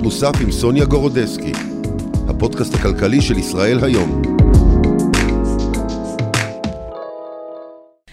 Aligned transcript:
ערך 0.00 0.06
מוסף 0.06 0.32
עם 0.42 0.52
סוניה 0.52 0.84
גורודסקי, 0.84 1.52
הפודקאסט 2.28 2.74
הכלכלי 2.74 3.20
של 3.20 3.38
ישראל 3.38 3.84
היום. 3.84 4.22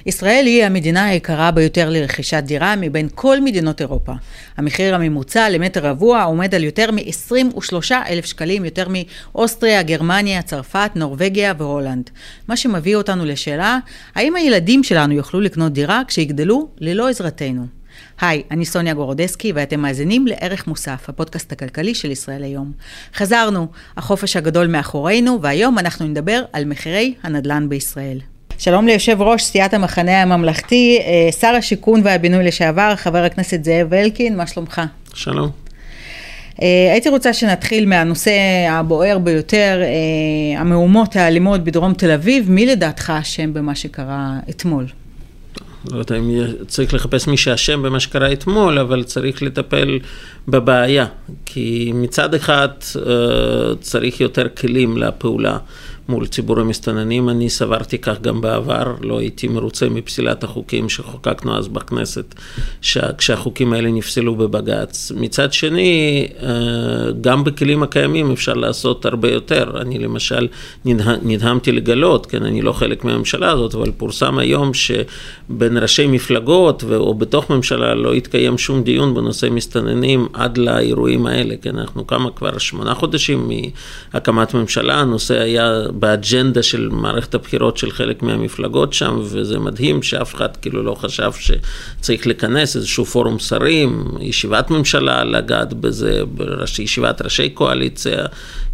ישראל 0.05 0.45
היא 0.45 0.63
המדינה 0.63 1.05
היקרה 1.05 1.51
ביותר 1.51 1.89
לרכישת 1.89 2.43
דירה 2.45 2.75
מבין 2.75 3.07
כל 3.15 3.41
מדינות 3.41 3.81
אירופה. 3.81 4.13
המחיר 4.57 4.95
הממוצע 4.95 5.49
למטר 5.49 5.85
רבוע 5.87 6.23
עומד 6.23 6.55
על 6.55 6.63
יותר 6.63 6.91
מ-23 6.91 7.91
אלף 8.09 8.25
שקלים, 8.25 8.65
יותר 8.65 8.87
מאוסטריה, 8.89 9.83
גרמניה, 9.83 10.41
צרפת, 10.41 10.91
נורבגיה 10.95 11.53
והולנד. 11.57 12.09
מה 12.47 12.57
שמביא 12.57 12.95
אותנו 12.95 13.25
לשאלה, 13.25 13.79
האם 14.15 14.35
הילדים 14.35 14.83
שלנו 14.83 15.13
יוכלו 15.13 15.41
לקנות 15.41 15.73
דירה 15.73 16.01
כשיגדלו 16.07 16.67
ללא 16.79 17.09
עזרתנו? 17.09 17.76
היי, 18.21 18.43
אני 18.51 18.65
סוניה 18.65 18.93
גורודסקי 18.93 19.51
ואתם 19.55 19.79
מאזינים 19.79 20.27
לערך 20.27 20.67
מוסף, 20.67 21.09
הפודקאסט 21.09 21.51
הכלכלי 21.51 21.95
של 21.95 22.11
ישראל 22.11 22.43
היום. 22.43 22.71
חזרנו, 23.15 23.67
החופש 23.97 24.35
הגדול 24.35 24.67
מאחורינו, 24.67 25.41
והיום 25.41 25.79
אנחנו 25.79 26.07
נדבר 26.07 26.41
על 26.53 26.65
מחירי 26.65 27.13
הנדל"ן 27.23 27.69
בישראל. 27.69 28.19
שלום 28.57 28.87
ליושב 28.87 29.21
ראש 29.21 29.43
סיעת 29.43 29.73
המחנה 29.73 30.21
הממלכתי, 30.21 30.99
אה, 31.01 31.31
שר 31.31 31.47
השיכון 31.47 32.01
והבינוי 32.03 32.43
לשעבר, 32.43 32.93
חבר 32.95 33.23
הכנסת 33.23 33.63
זאב 33.63 33.93
אלקין, 33.93 34.37
מה 34.37 34.47
שלומך? 34.47 34.81
שלום. 35.13 35.49
אה, 36.61 36.89
הייתי 36.91 37.09
רוצה 37.09 37.33
שנתחיל 37.33 37.85
מהנושא 37.85 38.31
הבוער 38.69 39.17
ביותר, 39.17 39.81
אה, 39.83 40.59
המהומות 40.61 41.15
האלימות 41.15 41.63
בדרום 41.63 41.93
תל 41.93 42.11
אביב, 42.11 42.51
מי 42.51 42.65
לדעתך 42.65 43.13
אשם 43.21 43.53
במה 43.53 43.75
שקרה 43.75 44.33
אתמול? 44.49 44.85
לא 45.91 45.97
יודע 45.97 46.15
אם 46.17 46.31
צריך 46.67 46.93
לחפש 46.93 47.27
מי 47.27 47.37
שאשם 47.37 47.81
במה 47.81 47.99
שקרה 47.99 48.33
אתמול, 48.33 48.79
אבל 48.79 49.03
צריך 49.03 49.43
לטפל 49.43 49.99
בבעיה. 50.47 51.05
כי 51.45 51.91
מצד 51.95 52.33
אחד 52.33 52.67
צריך 53.81 54.21
יותר 54.21 54.47
כלים 54.57 54.97
לפעולה. 54.97 55.57
מול 56.09 56.27
ציבור 56.27 56.59
המסתננים. 56.59 57.29
אני 57.29 57.49
סברתי 57.49 57.97
כך 57.97 58.21
גם 58.21 58.41
בעבר, 58.41 58.95
לא 59.01 59.19
הייתי 59.19 59.47
מרוצה 59.47 59.89
מפסילת 59.89 60.43
החוקים 60.43 60.89
שחוקקנו 60.89 61.57
אז 61.57 61.67
בכנסת, 61.67 62.35
כשהחוקים 63.17 63.73
האלה 63.73 63.91
נפסלו 63.91 64.35
בבג"ץ. 64.35 65.11
מצד 65.15 65.53
שני, 65.53 66.27
אה, 66.43 67.11
גם 67.21 67.43
בכלים 67.43 67.83
הקיימים 67.83 68.31
אפשר 68.31 68.53
לעשות 68.53 69.05
הרבה 69.05 69.31
יותר. 69.31 69.81
אני 69.81 69.99
למשל 69.99 70.47
נדה, 70.85 71.15
נדהמתי 71.21 71.71
לגלות, 71.71 72.25
כן, 72.25 72.43
אני 72.43 72.61
לא 72.61 72.71
חלק 72.71 73.03
מהממשלה 73.03 73.51
הזאת, 73.51 73.75
אבל 73.75 73.91
פורסם 73.97 74.37
היום 74.37 74.71
שבין 74.73 75.77
ראשי 75.77 76.07
מפלגות 76.07 76.83
או 76.95 77.13
בתוך 77.13 77.49
ממשלה 77.49 77.95
לא 77.95 78.13
התקיים 78.13 78.57
שום 78.57 78.83
דיון 78.83 79.13
בנושא 79.13 79.47
מסתננים 79.51 80.27
עד 80.33 80.57
לאירועים 80.57 81.27
האלה, 81.27 81.55
כן, 81.61 81.77
אנחנו 81.77 82.07
כמה 82.07 82.31
כבר 82.31 82.57
שמונה 82.57 82.93
חודשים 82.93 83.51
מהקמת 84.13 84.53
ממשלה, 84.53 84.95
הנושא 84.95 85.39
היה 85.39 85.83
באג'נדה 85.99 86.63
של 86.63 86.89
מערכת 86.91 87.35
הבחירות 87.35 87.77
של 87.77 87.91
חלק 87.91 88.23
מהמפלגות 88.23 88.93
שם, 88.93 89.19
וזה 89.23 89.59
מדהים 89.59 90.03
שאף 90.03 90.35
אחד 90.35 90.57
כאילו 90.57 90.83
לא 90.83 90.95
חשב 90.95 91.31
שצריך 91.39 92.27
לכנס 92.27 92.75
איזשהו 92.75 93.05
פורום 93.05 93.39
שרים, 93.39 94.03
ישיבת 94.19 94.69
ממשלה, 94.69 95.23
לגעת 95.23 95.73
בזה, 95.73 96.21
בראש, 96.35 96.79
ישיבת 96.79 97.21
ראשי 97.21 97.49
קואליציה. 97.49 98.25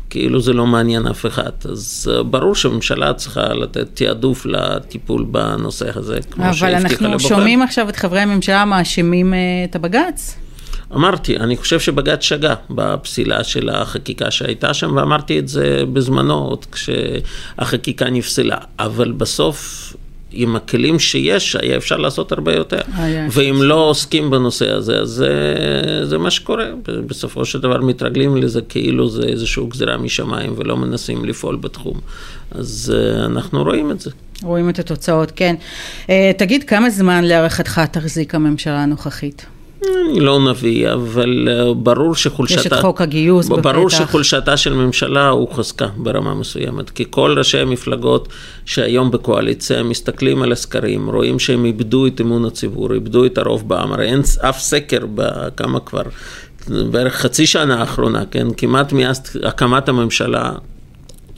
כאילו 0.10 0.42
זה 0.42 0.54
לא 0.54 0.66
מעניין 0.66 1.08
אף 1.08 1.26
אחד. 1.26 1.52
אז 1.72 2.12
אה, 2.14 2.24
ברור 2.24 2.56
שהממשלה 2.56 3.14
צריכה 3.14 3.54
לתת 3.54 3.88
תעדוף 3.94 4.46
לטיפול 4.46 5.26
בנושא 5.32 5.86
הזה, 5.96 6.20
כמו 6.32 6.54
שהבטיחה 6.54 6.76
לבוחר. 6.76 7.06
אבל 7.06 7.14
אנחנו 7.14 7.20
שומעים 7.20 7.62
עכשיו 7.62 7.90
את 7.90 7.96
חברי 7.96 8.20
הממשלה 8.20 8.66
מאשימים 8.66 9.34
אה, 9.34 9.40
את 9.70 9.76
הבג"ץ. 9.76 10.36
אמרתי, 10.96 11.38
אני 11.38 11.58
חושב 11.58 11.80
שבג"ץ 11.80 12.22
שגה 12.22 12.56
בפסילה 12.70 13.44
של 13.44 13.70
החקיקה 13.70 14.32
שהייתה 14.32 14.74
שם, 14.74 14.96
ואמרתי 14.96 15.40
את 15.40 15.48
זה 15.48 15.84
בזמנו, 15.94 16.34
עוד 16.34 16.66
כשהחקיקה 16.72 18.10
נפסלה. 18.10 18.58
אבל 18.80 19.12
בסוף, 19.12 19.94
עם 20.32 20.56
הכלים 20.56 21.00
שיש, 21.00 21.56
היה 21.56 21.78
אפשר 21.78 21.98
לעשות 21.98 22.32
הרבה 22.32 22.54
יותר. 22.54 22.82
ואם 23.32 23.56
לא 23.62 23.90
עוסקים 23.90 24.30
בנושא 24.30 24.72
הזה, 24.72 25.00
אז 25.00 25.10
זה, 25.10 25.32
זה 26.04 26.18
מה 26.18 26.32
שקורה. 26.32 26.66
בסופו 27.08 27.46
של 27.46 27.60
דבר 27.60 27.78
מתרגלים 27.78 28.38
לזה 28.38 28.62
כאילו 28.62 29.10
זה 29.10 29.24
איזושהי 29.24 29.66
גזירה 29.68 29.98
משמיים, 29.98 30.54
ולא 30.58 30.78
מנסים 30.78 31.26
לפעול 31.26 31.56
בתחום. 31.56 32.00
אז 32.52 32.94
uh, 32.96 33.26
אנחנו 33.26 33.64
רואים 33.64 33.92
את 33.92 34.00
זה. 34.00 34.12
רואים 34.44 34.70
את 34.70 34.80
התוצאות, 34.80 35.32
כן. 35.36 35.56
Uh, 36.06 36.10
תגיד, 36.38 36.64
כמה 36.64 36.90
זמן 36.90 37.24
להערכתך 37.24 37.82
תחזיק 37.92 38.36
הממשלה 38.36 38.84
הנוכחית? 38.84 39.46
אני 40.10 40.20
לא 40.20 40.40
נביא, 40.50 40.94
אבל 40.94 41.48
אה, 41.52 41.74
ברור 41.74 42.16
שחולשתה... 42.16 42.60
יש 42.60 42.68
את 42.68 42.74
חוק 42.74 43.02
הגיוס 43.02 43.48
בפתח. 43.48 43.62
ברור 43.62 43.90
שחולשתה 43.90 44.58
של 44.58 44.74
ממשלה 44.74 45.30
הוא 45.30 45.54
חזקה 45.54 45.88
ברמה 45.98 46.34
מסוימת, 46.34 46.90
כי 46.90 47.06
כל 47.10 47.36
ראשי 47.38 47.60
המפלגות 47.60 48.28
שהיום 48.66 49.12
בקואליציה 49.12 49.84
מסתכלים 49.84 50.42
על 50.42 50.52
הסקרים, 50.52 51.10
רואים 51.10 51.40
שהם 51.40 51.66
איבדו 51.66 52.08
את 52.08 52.22
אמון 52.22 52.46
הציבור, 52.46 52.94
איבדו 52.94 53.26
את 53.26 53.38
הרוב 53.38 53.70
בעם, 53.70 53.94
הרי 53.94 54.06
אין 54.06 54.22
אף 54.50 54.60
סקר 54.60 55.06
בכמה 55.16 55.80
כבר, 55.80 56.04
בערך 56.68 57.16
חצי 57.16 57.48
שנה 57.48 57.80
האחרונה, 57.80 58.24
כן, 58.32 58.48
כמעט 58.58 58.94
מאז 58.94 59.22
הקמת 59.44 59.90
הממשלה 59.90 60.52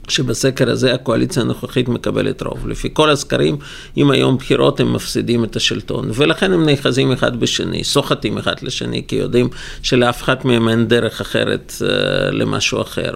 שבסקר 0.08 0.70
הזה 0.70 0.94
הקואליציה 0.94 1.42
הנוכחית 1.42 1.88
מקבלת 1.88 2.42
רוב. 2.42 2.68
לפי 2.68 2.88
כל 2.92 3.10
הסקרים, 3.10 3.56
אם 3.96 4.10
היום 4.10 4.36
בחירות 4.36 4.80
הם 4.80 4.92
מפסידים 4.92 5.44
את 5.44 5.56
השלטון, 5.56 6.10
ולכן 6.14 6.52
הם 6.52 6.66
נאחזים 6.66 7.12
אחד 7.12 7.40
בשני, 7.40 7.84
סוחטים 7.84 8.38
אחד 8.38 8.54
לשני, 8.62 9.02
כי 9.08 9.16
יודעים 9.16 9.48
שלאף 9.82 10.22
אחד 10.22 10.36
מהם 10.44 10.68
אין 10.68 10.88
דרך 10.88 11.20
אחרת 11.20 11.72
uh, 11.78 11.84
למשהו 12.32 12.80
אחר, 12.80 13.12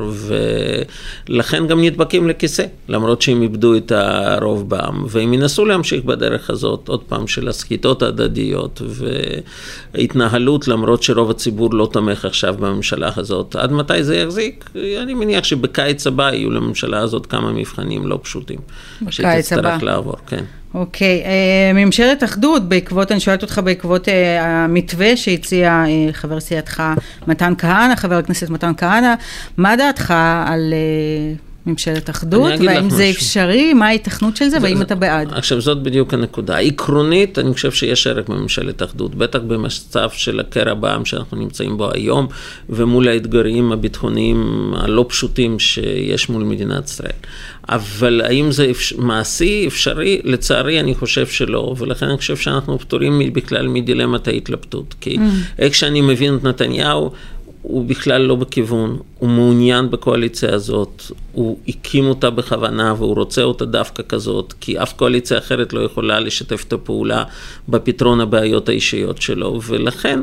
ולכן 1.28 1.67
גם 1.67 1.81
נדבקים 1.81 2.28
לכיסא, 2.28 2.65
למרות 2.89 3.22
שהם 3.22 3.43
איבדו 3.43 3.77
את 3.77 3.93
הרוב 3.93 4.69
בעם, 4.71 5.05
והם 5.09 5.34
ינסו 5.34 5.65
להמשיך 5.65 6.05
בדרך 6.05 6.51
הזאת, 6.51 6.89
עוד 6.89 7.03
פעם, 7.03 7.27
של 7.27 7.49
הסחיטות 7.49 8.03
ההדדיות 8.03 8.83
והתנהלות, 9.95 10.69
למרות 10.69 11.03
שרוב 11.03 11.31
הציבור 11.31 11.75
לא 11.75 11.89
תומך 11.93 12.25
עכשיו 12.25 12.55
בממשלה 12.59 13.11
הזאת. 13.17 13.57
עד 13.57 13.72
מתי 13.72 14.05
זה 14.05 14.17
יחזיק? 14.17 14.71
אני 15.03 15.15
מניח 15.15 15.45
שבקיץ 15.45 16.07
הבא 16.07 16.33
יהיו 16.33 16.51
לממשלה. 16.51 16.80
לממשלה 16.85 16.99
הזאת 16.99 17.27
כמה 17.27 17.53
מבחנים 17.53 18.07
לא 18.07 18.19
פשוטים. 18.23 18.59
בקיץ 19.03 19.21
הבא. 19.23 19.43
שתצטרך 19.43 19.83
לעבור, 19.83 20.17
כן. 20.27 20.45
אוקיי, 20.75 21.23
אה, 21.25 21.73
ממשלת 21.75 22.25
אחדות, 22.25 22.69
בעקבות, 22.69 23.13
אני 23.13 23.21
שואלת 23.21 23.43
אותך 23.43 23.61
בעקבות 23.65 24.09
אה, 24.09 24.45
המתווה 24.65 25.17
שהציע 25.17 25.85
אה, 25.87 26.13
חבר 26.13 26.41
סיעתך 26.41 26.83
מתן 27.27 27.53
כהנא, 27.59 27.97
חבר 27.97 28.15
הכנסת 28.15 28.51
מתן 28.51 28.73
כהנא, 28.77 29.15
מה 29.57 29.77
דעתך 29.77 30.15
על 30.47 30.75
ממשלת 31.66 32.10
אחדות, 32.10 32.53
והאם 32.66 32.91
זה 32.91 33.03
משהו. 33.03 33.16
אפשרי, 33.16 33.75
מה 33.75 33.87
ההיתכנות 33.87 34.37
של 34.37 34.44
זה, 34.44 34.50
זה 34.50 34.59
והאם 34.62 34.76
זה, 34.76 34.82
אתה 34.82 34.94
בעד? 34.94 35.32
עכשיו, 35.32 35.60
זאת 35.60 35.82
בדיוק 35.82 36.15
הנקודה. 36.15 36.59
עקרונית, 36.59 37.38
אני 37.38 37.54
חושב 37.54 37.72
שיש 37.72 38.06
ערך 38.06 38.28
בממשלת 38.28 38.82
אחדות, 38.82 39.15
בטח 39.15 39.38
במצב 39.38 40.09
של 40.12 40.41
הקרע 40.41 40.75
בעם 40.75 41.04
שאנחנו 41.04 41.37
נמצאים 41.37 41.76
בו 41.76 41.91
היום, 41.93 42.26
ומול 42.69 43.09
האתגרים 43.09 43.72
הביטחוניים 43.72 44.72
הלא 44.76 45.06
פשוטים 45.09 45.59
שיש 45.59 46.28
מול 46.28 46.43
מדינת 46.43 46.88
ישראל. 46.88 47.10
אבל 47.69 48.21
האם 48.25 48.53
זה 48.53 48.71
אפ... 48.71 48.92
מעשי, 48.98 49.65
אפשרי? 49.66 50.21
לצערי, 50.25 50.81
אני 50.81 50.94
חושב 50.94 51.27
שלא, 51.27 51.75
ולכן 51.78 52.06
אני 52.06 52.16
חושב 52.16 52.37
שאנחנו 52.37 52.78
פטורים 52.78 53.21
בכלל 53.32 53.69
מדילמת 53.69 54.28
ההתלבטות. 54.28 54.94
כי 55.00 55.16
mm. 55.16 55.21
איך 55.59 55.75
שאני 55.75 56.00
מבין 56.00 56.37
את 56.37 56.44
נתניהו, 56.44 57.12
הוא 57.62 57.84
בכלל 57.84 58.22
לא 58.22 58.34
בכיוון, 58.34 58.98
הוא 59.19 59.28
מעוניין 59.28 59.91
בקואליציה 59.91 60.54
הזאת, 60.54 61.03
הוא 61.32 61.59
הקים 61.69 62.06
אותה 62.06 62.31
בכוונה 62.31 62.94
והוא 62.97 63.16
רוצה 63.16 63.43
אותה 63.43 63.65
דווקא 63.65 64.03
כזאת, 64.09 64.54
כי 64.60 64.82
אף 64.82 64.93
קואליציה 64.93 65.38
אחרת 65.38 65.72
לא 65.72 65.81
יכולה 65.81 66.21
לשתף 66.21 66.65
את 66.69 66.72
הפעולה 66.72 67.25
בפתרון 67.69 68.21
הבעיות 68.21 68.69
האישיות 68.69 69.22
שלו, 69.22 69.60
ולכן 69.66 70.21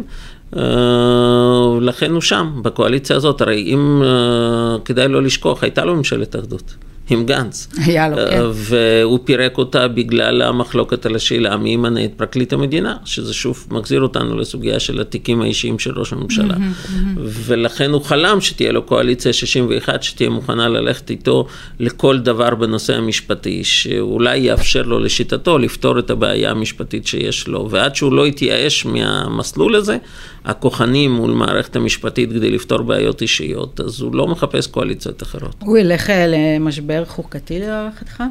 Uh, 0.53 0.59
לכן 1.81 2.11
הוא 2.11 2.21
שם, 2.21 2.59
בקואליציה 2.61 3.15
הזאת. 3.15 3.41
הרי 3.41 3.61
אם, 3.61 4.01
uh, 4.03 4.81
כדאי 4.85 5.07
לא 5.07 5.23
לשכוח, 5.23 5.63
הייתה 5.63 5.85
לו 5.85 5.95
ממשלת 5.95 6.35
אחדות. 6.35 6.75
עם 7.09 7.25
גנץ. 7.25 7.67
היה 7.77 8.09
לו, 8.09 8.15
כן. 8.15 8.41
והוא 8.53 9.19
פירק 9.23 9.57
אותה 9.57 9.87
בגלל 9.87 10.41
המחלוקת 10.41 11.05
על 11.05 11.15
השאלה 11.15 11.57
מי 11.57 11.69
ימנה 11.69 12.05
את 12.05 12.11
פרקליט 12.17 12.53
המדינה, 12.53 12.95
שזה 13.05 13.33
שוב 13.33 13.67
מחזיר 13.71 14.01
אותנו 14.01 14.37
לסוגיה 14.37 14.79
של 14.79 15.01
התיקים 15.01 15.41
האישיים 15.41 15.79
של 15.79 15.99
ראש 15.99 16.13
הממשלה. 16.13 16.55
ולכן 17.23 17.91
הוא 17.91 18.01
חלם 18.01 18.41
שתהיה 18.41 18.71
לו 18.71 18.83
קואליציה 18.83 19.33
61, 19.33 20.03
שתהיה 20.03 20.29
מוכנה 20.29 20.69
ללכת 20.69 21.09
איתו 21.09 21.47
לכל 21.79 22.19
דבר 22.19 22.55
בנושא 22.55 22.95
המשפטי, 22.95 23.63
שאולי 23.63 24.37
יאפשר 24.37 24.81
לו 24.81 24.99
לשיטתו 24.99 25.57
לפתור 25.57 25.99
את 25.99 26.09
הבעיה 26.09 26.51
המשפטית 26.51 27.07
שיש 27.07 27.47
לו. 27.47 27.67
ועד 27.71 27.95
שהוא 27.95 28.13
לא 28.13 28.27
יתייאש 28.27 28.85
מהמסלול 28.85 29.75
הזה, 29.75 29.97
הכוחני 30.47 31.07
מול 31.07 31.31
מערכת 31.31 31.75
המשפטית 31.75 32.29
כדי 32.29 32.49
לפתור 32.49 32.81
בעיות 32.81 33.21
אישיות, 33.21 33.79
אז 33.79 34.01
הוא 34.01 34.15
לא 34.15 34.27
מחפש 34.27 34.67
קואליציות 34.67 35.23
אחרות. 35.23 35.55
הוא 35.59 35.77
ילך 35.77 36.11
למשבר 36.27 37.05
חוקתי 37.05 37.59
להערכתך? 37.59 38.23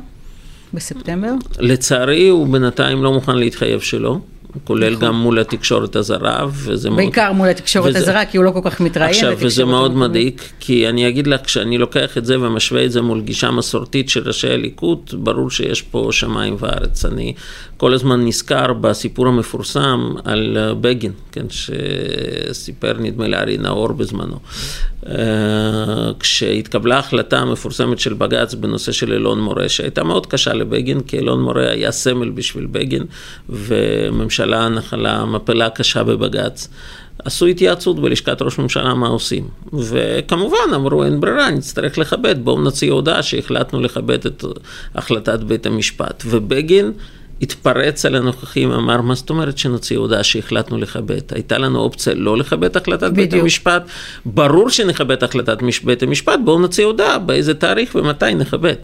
בספטמבר? 0.74 1.32
לצערי 1.58 2.28
הוא 2.28 2.48
בינתיים 2.48 3.02
לא 3.02 3.12
מוכן 3.12 3.36
להתחייב 3.36 3.80
שלא. 3.80 4.18
כולל 4.64 4.92
נכון. 4.92 5.08
גם 5.08 5.14
מול 5.14 5.38
התקשורת 5.38 5.96
הזרה, 5.96 6.46
וזה 6.52 6.90
מאוד... 6.90 6.96
בעיקר 6.96 7.32
מול 7.32 7.48
התקשורת 7.48 7.88
וזה... 7.88 7.98
הזרה, 7.98 8.24
כי 8.24 8.36
הוא 8.36 8.44
לא 8.44 8.50
כל 8.50 8.60
כך 8.64 8.80
מתראיין. 8.80 9.14
עכשיו, 9.14 9.36
וזה 9.38 9.64
מאוד 9.64 9.96
מדאיג, 9.96 10.40
כי 10.60 10.88
אני 10.88 11.08
אגיד 11.08 11.26
לך, 11.26 11.40
כשאני 11.44 11.78
לוקח 11.78 12.18
את 12.18 12.24
זה 12.24 12.40
ומשווה 12.40 12.84
את 12.84 12.92
זה 12.92 13.02
מול 13.02 13.20
גישה 13.20 13.50
מסורתית 13.50 14.08
של 14.08 14.22
ראשי 14.26 14.50
הליכוד, 14.50 15.10
ברור 15.12 15.50
שיש 15.50 15.82
פה 15.82 16.08
שמיים 16.12 16.56
וארץ. 16.58 17.04
אני 17.04 17.34
כל 17.76 17.94
הזמן 17.94 18.26
נזכר 18.26 18.72
בסיפור 18.72 19.26
המפורסם 19.26 20.14
על 20.24 20.58
אה, 20.60 20.74
בגין, 20.74 21.12
כן, 21.32 21.46
שסיפר 21.50 22.92
נדמה 22.98 23.28
לי 23.28 23.36
ארי 23.36 23.58
נאור 23.58 23.92
בזמנו. 23.92 24.38
אה, 25.08 25.14
כשהתקבלה 26.20 26.96
ההחלטה 26.96 27.38
המפורסמת 27.38 27.98
של 27.98 28.14
בג"ץ 28.14 28.54
בנושא 28.54 28.92
של 28.92 29.12
אלון 29.12 29.40
מורה, 29.40 29.68
שהייתה 29.68 30.04
מאוד 30.04 30.26
קשה 30.26 30.52
לבגין, 30.52 31.00
כי 31.00 31.18
אלון 31.18 31.42
מורה 31.42 31.70
היה 31.70 31.92
סמל 31.92 32.30
בשביל 32.30 32.66
בגין, 32.66 33.04
וממשלה 33.48 34.68
נחלה 34.68 35.24
מפלה 35.24 35.70
קשה 35.70 36.04
בבג"ץ. 36.04 36.68
עשו 37.24 37.46
התייעצות 37.46 38.00
בלשכת 38.00 38.42
ראש 38.42 38.58
ממשלה 38.58 38.94
מה 38.94 39.08
עושים. 39.08 39.48
וכמובן 39.72 40.74
אמרו 40.74 41.04
אין 41.04 41.20
ברירה, 41.20 41.50
נצטרך 41.50 41.98
לכבד, 41.98 42.44
בואו 42.44 42.62
נציע 42.62 42.92
הודעה 42.92 43.22
שהחלטנו 43.22 43.80
לכבד 43.80 44.26
את 44.26 44.44
החלטת 44.94 45.40
בית 45.40 45.66
המשפט. 45.66 46.22
ובגין 46.26 46.92
התפרץ 47.42 48.04
על 48.06 48.14
הנוכחים, 48.14 48.72
אמר, 48.72 49.00
מה 49.00 49.14
זאת 49.14 49.30
אומרת 49.30 49.58
שנוציא 49.58 49.98
הודעה 49.98 50.24
שהחלטנו 50.24 50.78
לכבד? 50.78 51.20
הייתה 51.32 51.58
לנו 51.58 51.78
אופציה 51.78 52.14
לא 52.14 52.36
לכבד 52.36 52.76
החלטת 52.76 53.10
בדיוק. 53.10 53.32
בית 53.32 53.42
המשפט, 53.42 53.82
ברור 54.24 54.70
שנכבד 54.70 55.24
החלטת 55.24 55.58
בית 55.84 56.02
המשפט, 56.02 56.38
בואו 56.44 56.58
נוציא 56.58 56.84
הודעה 56.84 57.18
באיזה 57.18 57.54
תאריך 57.54 57.94
ומתי 57.94 58.34
נכבד. 58.34 58.76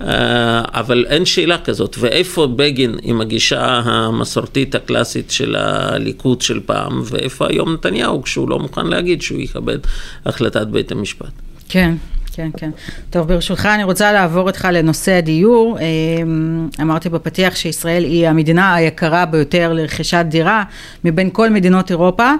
אה, 0.00 0.62
אבל 0.74 1.04
אין 1.08 1.24
שאלה 1.24 1.58
כזאת, 1.58 1.96
ואיפה 2.00 2.46
בגין 2.46 2.98
עם 3.02 3.20
הגישה 3.20 3.64
המסורתית 3.84 4.74
הקלאסית 4.74 5.30
של 5.30 5.56
הליכוד 5.56 6.40
של 6.40 6.60
פעם, 6.66 7.02
ואיפה 7.04 7.46
היום 7.48 7.72
נתניהו 7.72 8.22
כשהוא 8.22 8.50
לא 8.50 8.58
מוכן 8.58 8.86
להגיד 8.86 9.22
שהוא 9.22 9.40
יכבד 9.40 9.78
החלטת 10.26 10.66
בית 10.66 10.92
המשפט. 10.92 11.32
כן. 11.68 11.94
כן, 12.32 12.50
כן. 12.56 12.70
טוב, 13.10 13.28
ברשותך 13.28 13.66
אני 13.74 13.84
רוצה 13.84 14.12
לעבור 14.12 14.48
איתך 14.48 14.68
לנושא 14.72 15.12
הדיור. 15.12 15.78
אמ, 15.80 16.68
אמרתי 16.80 17.08
בפתיח 17.08 17.56
שישראל 17.56 18.04
היא 18.04 18.28
המדינה 18.28 18.74
היקרה 18.74 19.26
ביותר 19.26 19.72
לרכישת 19.72 20.24
דירה 20.28 20.64
מבין 21.04 21.30
כל 21.32 21.50
מדינות 21.50 21.90
אירופה. 21.90 22.32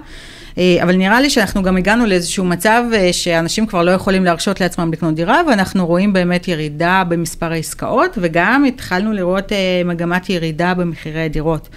אה, 0.59 0.79
אבל 0.83 0.97
נראה 0.97 1.21
לי 1.21 1.31
שאנחנו 1.31 1.63
גם 1.63 1.77
הגענו 1.77 2.07
לאיזשהו 2.07 2.45
מצב 2.45 2.83
אה, 2.95 3.13
שאנשים 3.13 3.67
כבר 3.67 3.83
לא 3.83 3.91
יכולים 3.91 4.25
להרשות 4.25 4.61
לעצמם 4.61 4.93
לקנות 4.93 5.15
דירה, 5.15 5.41
ואנחנו 5.49 5.87
רואים 5.87 6.13
באמת 6.13 6.49
ירידה 6.49 7.03
במספר 7.09 7.53
העסקאות, 7.53 8.19
וגם 8.21 8.65
התחלנו 8.65 9.13
לראות 9.13 9.53
אה, 9.53 9.83
מגמת 9.85 10.31
ירידה 10.31 10.75
במחירי 10.75 11.25
הדירות. 11.25 11.69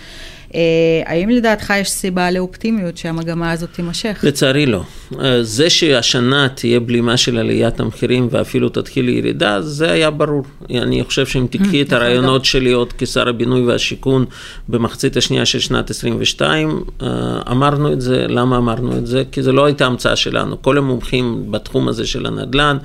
אה, 0.56 0.62
האם 1.06 1.30
לדעתך 1.30 1.74
יש 1.78 1.90
סיבה 1.90 2.32
לאופטימיות 2.32 2.98
שהמגמה 2.98 3.52
הזאת 3.52 3.70
תימשך? 3.74 4.20
לצערי 4.24 4.66
לא. 4.66 4.82
אה, 5.20 5.44
זה 5.44 5.70
שהשנה 5.70 6.48
תהיה 6.50 6.80
בלימה 6.80 7.18
של 7.18 7.38
עליית 7.38 7.80
המחירים 7.80 8.28
ואפילו 8.32 8.70
תתחיל 8.70 9.10
ירידה, 9.10 9.62
זה 9.62 9.92
היה 9.92 10.12
ברור. 10.12 10.44
אני 10.70 11.04
חושב 11.04 11.26
שאם 11.26 11.48
תקחי 11.50 11.82
את 11.82 11.94
הרעיונות 11.94 12.46
שלי 12.46 12.72
עוד 12.72 12.94
כשר 12.98 13.30
הבינוי 13.30 13.62
והשיכון 13.62 14.26
במחצית 14.70 15.18
השנייה 15.18 15.46
של 15.46 15.60
שנת 15.60 15.90
22, 15.90 16.84
אה, 17.02 17.08
אמרנו 17.52 17.94
את 17.94 18.02
זה. 18.02 18.26
למה 18.28 18.58
אמרנו 18.58 18.98
את 18.98 19.08
זה? 19.08 19.24
כי 19.32 19.44
זו 19.44 19.52
לא 19.52 19.66
הייתה 19.66 19.86
המצאה 19.86 20.16
שלנו. 20.16 20.62
כל 20.62 20.78
המומחים 20.78 21.52
בתחום 21.52 21.88
הזה 21.88 22.08
של 22.08 22.26
הנדל"ן 22.26 22.78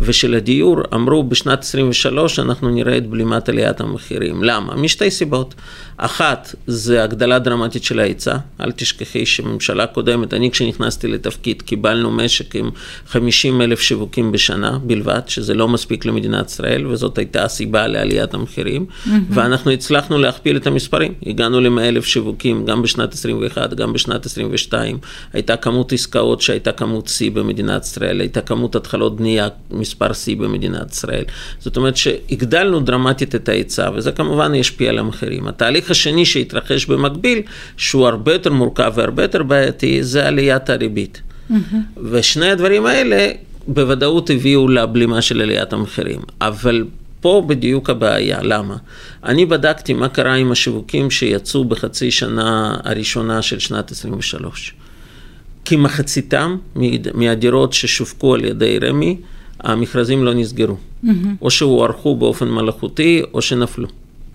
ושל 0.00 0.34
הדיור 0.34 0.82
אמרו 0.94 1.22
בשנת 1.22 1.62
23 1.62 2.38
אנחנו 2.38 2.70
נראה 2.70 2.96
את 2.96 3.06
בלימת 3.06 3.48
עליית 3.48 3.80
המחירים. 3.80 4.44
למה? 4.44 4.76
משתי 4.76 5.10
סיבות. 5.10 5.54
אחת, 5.96 6.54
זה 6.66 7.04
הגדלה 7.10 7.38
דרמטית 7.38 7.84
של 7.84 8.00
ההיצע. 8.00 8.36
אל 8.60 8.72
תשכחי 8.72 9.26
שממשלה 9.26 9.86
קודמת, 9.86 10.34
אני 10.34 10.50
כשנכנסתי 10.50 11.08
לתפקיד, 11.08 11.62
קיבלנו 11.62 12.10
משק 12.10 12.56
עם 12.56 12.70
50 13.06 13.62
אלף 13.62 13.80
שיווקים 13.80 14.32
בשנה 14.32 14.78
בלבד, 14.82 15.20
שזה 15.26 15.54
לא 15.54 15.68
מספיק 15.68 16.04
למדינת 16.04 16.48
ישראל, 16.48 16.86
וזאת 16.86 17.18
הייתה 17.18 17.44
הסיבה 17.44 17.86
לעליית 17.86 18.34
המחירים. 18.34 18.86
Mm-hmm. 18.86 19.10
ואנחנו 19.30 19.70
הצלחנו 19.70 20.18
להכפיל 20.18 20.56
את 20.56 20.66
המספרים. 20.66 21.14
הגענו 21.26 21.60
ל-100 21.60 21.80
אלף 21.80 22.04
שיווקים 22.04 22.64
גם 22.64 22.82
בשנת 22.82 23.14
21, 23.14 23.74
גם 23.74 23.92
בשנת 23.92 24.26
22. 24.26 24.98
הייתה 25.32 25.56
כמות 25.56 25.92
עסקאות 25.92 26.40
שהייתה 26.40 26.72
כמות 26.72 27.08
שיא 27.08 27.30
במדינת 27.30 27.84
ישראל, 27.84 28.20
הייתה 28.20 28.40
כמות 28.40 28.76
התחלות 28.76 29.16
בנייה, 29.16 29.48
מספר 29.70 30.12
שיא 30.12 30.36
במדינת 30.36 30.92
ישראל. 30.92 31.24
זאת 31.58 31.76
אומרת 31.76 31.96
שהגדלנו 31.96 32.80
דרמטית 32.80 33.34
את 33.34 33.48
ההיצע, 33.48 33.90
וזה 33.94 34.12
כמובן 34.12 34.54
ישפיע 34.54 34.90
על 34.90 34.98
המחירים. 34.98 35.46
התהליך 35.48 35.90
השני 35.90 36.24
שהתרחש 36.24 36.84
במקביל, 36.90 37.42
שהוא 37.76 38.06
הרבה 38.06 38.32
יותר 38.32 38.52
מורכב 38.52 38.92
והרבה 38.94 39.22
יותר 39.22 39.42
בעייתי, 39.42 40.02
זה 40.02 40.26
עליית 40.26 40.70
הריבית. 40.70 41.22
Mm-hmm. 41.50 41.54
ושני 42.10 42.50
הדברים 42.50 42.86
האלה 42.86 43.28
בוודאות 43.66 44.30
הביאו 44.30 44.68
לבלימה 44.68 45.22
של 45.22 45.40
עליית 45.40 45.72
המחירים. 45.72 46.20
אבל 46.40 46.84
פה 47.20 47.44
בדיוק 47.46 47.90
הבעיה, 47.90 48.42
למה? 48.42 48.76
אני 49.24 49.46
בדקתי 49.46 49.92
מה 49.92 50.08
קרה 50.08 50.34
עם 50.34 50.52
השיווקים 50.52 51.10
שיצאו 51.10 51.64
בחצי 51.64 52.10
שנה 52.10 52.76
הראשונה 52.84 53.42
של 53.42 53.58
שנת 53.58 53.90
23. 53.90 54.74
כמחציתם 55.64 56.56
מהדירות 57.14 57.72
ששווקו 57.72 58.34
על 58.34 58.44
ידי 58.44 58.78
רמ"י, 58.78 59.16
המכרזים 59.60 60.24
לא 60.24 60.34
נסגרו. 60.34 60.76
Mm-hmm. 61.04 61.08
או 61.42 61.50
שהוארכו 61.50 62.16
באופן 62.16 62.48
מלאכותי 62.48 63.22
או 63.34 63.42
שנפלו. 63.42 63.88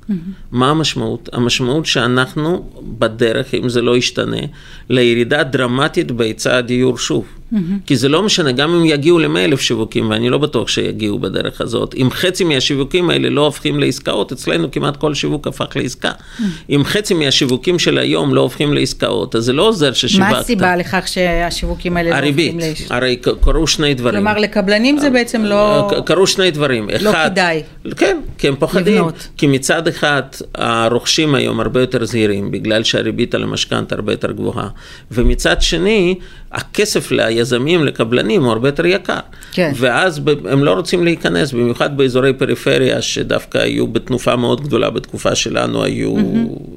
Mm-hmm. 0.09 0.13
מה 0.51 0.69
המשמעות? 0.69 1.29
המשמעות 1.33 1.85
שאנחנו 1.85 2.69
בדרך, 2.81 3.53
אם 3.53 3.69
זה 3.69 3.81
לא 3.81 3.97
ישתנה, 3.97 4.41
לירידה 4.89 5.43
דרמטית 5.43 6.11
בהיצע 6.11 6.57
הדיור 6.57 6.97
שוב. 6.97 7.25
Mm-hmm. 7.25 7.57
כי 7.85 7.95
זה 7.95 8.09
לא 8.09 8.23
משנה, 8.23 8.51
גם 8.51 8.73
אם 8.73 8.85
יגיעו 8.85 9.19
ל 9.19 9.37
אלף 9.37 9.61
שיווקים, 9.61 10.09
ואני 10.09 10.29
לא 10.29 10.37
בטוח 10.37 10.67
שיגיעו 10.67 11.19
בדרך 11.19 11.61
הזאת, 11.61 11.95
אם 11.97 12.07
חצי 12.11 12.43
מהשיווקים 12.43 13.09
האלה 13.09 13.29
לא 13.29 13.45
הופכים 13.45 13.79
לעסקאות, 13.79 14.31
אצלנו 14.31 14.71
כמעט 14.71 14.97
כל 14.97 15.13
שיווק 15.13 15.47
הפך 15.47 15.67
לעסקה. 15.75 16.11
Mm-hmm. 16.11 16.43
אם 16.69 16.81
חצי 16.83 17.13
מהשיווקים 17.13 17.79
של 17.79 17.97
היום 17.97 18.33
לא 18.33 18.41
הופכים 18.41 18.73
לעסקאות, 18.73 19.35
אז 19.35 19.43
זה 19.43 19.53
לא 19.53 19.67
עוזר 19.67 19.93
ששיווקת. 19.93 20.31
מה 20.31 20.39
הסיבה 20.39 20.75
לכך 20.75 21.07
שהשיווקים 21.07 21.97
האלה 21.97 22.21
לא 22.21 22.27
הופכים 22.27 22.59
לעסקאות? 22.59 22.91
הרי 22.91 23.17
קרו 23.41 23.67
שני 23.67 23.93
דברים. 23.93 24.15
כלומר, 24.15 24.37
לקבלנים 24.37 24.97
זה 24.97 25.09
בעצם 25.09 25.45
לא... 25.45 25.91
קרו 26.05 26.27
שני 26.27 26.51
דברים. 26.51 26.89
לא 27.01 27.09
אחד, 27.09 27.29
כדאי. 27.31 27.63
כן, 27.97 28.17
כי 28.37 28.47
הם 28.47 28.55
פוחדים. 28.55 28.95
לבנות. 28.95 29.27
כי 29.37 29.47
מצד 29.47 29.87
אחד, 29.95 30.21
הרוכשים 30.55 31.35
היום 31.35 31.59
הרבה 31.59 31.81
יותר 31.81 32.05
זהירים, 32.05 32.51
בגלל 32.51 32.83
שהריבית 32.83 33.35
על 33.35 33.43
המשכנתה 33.43 33.95
הרבה 33.95 34.13
יותר 34.13 34.31
גבוהה, 34.31 34.67
ומצד 35.11 35.61
שני, 35.61 36.15
הכסף 36.51 37.11
ליזמים, 37.11 37.85
לקבלנים, 37.85 38.43
הוא 38.43 38.51
הרבה 38.51 38.67
יותר 38.67 38.85
יקר. 38.85 39.19
כן. 39.51 39.71
ואז 39.75 40.21
הם 40.49 40.63
לא 40.63 40.73
רוצים 40.73 41.03
להיכנס, 41.03 41.51
במיוחד 41.51 41.97
באזורי 41.97 42.33
פריפריה, 42.33 43.01
שדווקא 43.01 43.57
היו 43.57 43.87
בתנופה 43.87 44.35
מאוד 44.35 44.61
גדולה 44.61 44.89
בתקופה 44.89 45.35
שלנו, 45.35 45.83
היו 45.83 46.17
mm-hmm. 46.17 46.21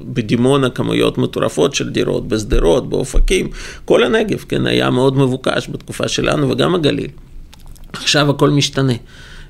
בדימונה 0.05 0.71
כמויות 0.71 1.19
מטורפות 1.19 1.75
של 1.75 1.89
דירות, 1.89 2.29
בשדרות, 2.29 2.89
באופקים, 2.89 3.49
כל 3.85 4.05
הנגב, 4.05 4.45
כן, 4.49 4.67
היה 4.67 4.91
מאוד 4.91 5.17
מבוקש 5.17 5.69
בתקופה 5.71 6.09
שלנו, 6.09 6.51
וגם 6.51 6.75
הגליל. 6.75 7.11
עכשיו 7.93 8.31
הכל 8.31 8.51
משתנה. 8.51 8.93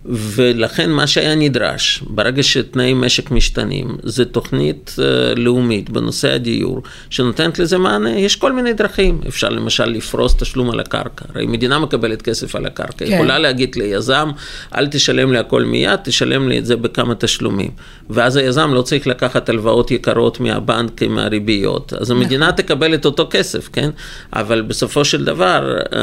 ולכן 0.07 0.91
מה 0.91 1.07
שהיה 1.07 1.35
נדרש, 1.35 2.03
ברגע 2.07 2.43
שתנאי 2.43 2.95
משק 2.95 3.31
משתנים, 3.31 3.97
זה 4.03 4.25
תוכנית 4.25 4.97
uh, 4.97 5.39
לאומית 5.39 5.91
בנושא 5.91 6.35
הדיור, 6.35 6.83
שנותנת 7.11 7.59
לזה 7.59 7.79
מענה, 7.79 8.19
יש 8.19 8.37
כל 8.37 8.53
מיני 8.53 8.73
דרכים. 8.73 9.21
אפשר 9.29 9.49
למשל 9.49 9.85
לפרוס 9.85 10.37
תשלום 10.37 10.71
על 10.71 10.81
הקרקע, 10.81 11.25
הרי 11.35 11.47
מדינה 11.47 11.79
מקבלת 11.79 12.23
כסף 12.23 12.57
על 12.57 12.67
הקרקע, 12.67 13.07
כן. 13.07 13.13
יכולה 13.13 13.39
להגיד 13.39 13.77
ליזם, 13.77 14.31
אל 14.75 14.87
תשלם 14.87 15.33
לי 15.33 15.39
הכל 15.39 15.63
מיד, 15.63 15.99
תשלם 16.05 16.49
לי 16.49 16.59
את 16.59 16.67
זה 16.67 16.77
בכמה 16.77 17.15
תשלומים. 17.15 17.71
ואז 18.11 18.37
היזם 18.37 18.75
לא 18.75 18.83
צריך 18.83 19.07
לקחת 19.07 19.49
הלוואות 19.49 19.91
יקרות 19.91 20.41
מהבנק 20.41 21.03
עם 21.03 21.19
הריביות, 21.19 21.93
אז 21.93 22.11
המדינה 22.11 22.47
נכון. 22.47 22.57
תקבל 22.57 22.95
את 22.95 23.05
אותו 23.05 23.27
כסף, 23.31 23.69
כן? 23.73 23.91
אבל 24.33 24.63
בסופו 24.63 25.05
של 25.05 25.25
דבר, 25.25 25.77
uh, 25.91 25.95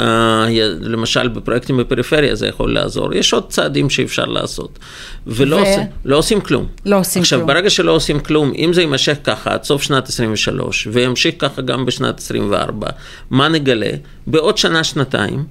למשל 0.81 1.27
בפרויקטים 1.27 1.77
בפריפריה 1.77 2.35
זה 2.35 2.47
יכול 2.47 2.73
לעזור. 2.73 3.13
יש 3.13 3.33
עוד 3.33 3.49
צעדים 3.49 3.84
שאפשר 3.89 4.25
לעשות. 4.25 4.79
ולא 5.27 5.55
ו... 5.55 5.59
עושים, 5.59 5.83
לא 6.05 6.17
עושים 6.17 6.41
כלום. 6.41 6.67
לא 6.85 6.99
עושים 6.99 7.21
עכשיו, 7.21 7.39
כלום. 7.39 7.49
עכשיו, 7.49 7.55
ברגע 7.55 7.69
שלא 7.69 7.91
עושים 7.91 8.19
כלום, 8.19 8.53
אם 8.57 8.73
זה 8.73 8.81
יימשך 8.81 9.17
ככה 9.23 9.53
עד 9.53 9.63
סוף 9.63 9.81
שנת 9.81 10.09
23, 10.09 10.87
וימשיך 10.91 11.35
ככה 11.39 11.61
גם 11.61 11.85
בשנת 11.85 12.19
24, 12.19 12.87
מה 13.29 13.47
נגלה? 13.47 13.91
בעוד 14.27 14.57
שנה, 14.57 14.83
שנתיים, 14.83 15.43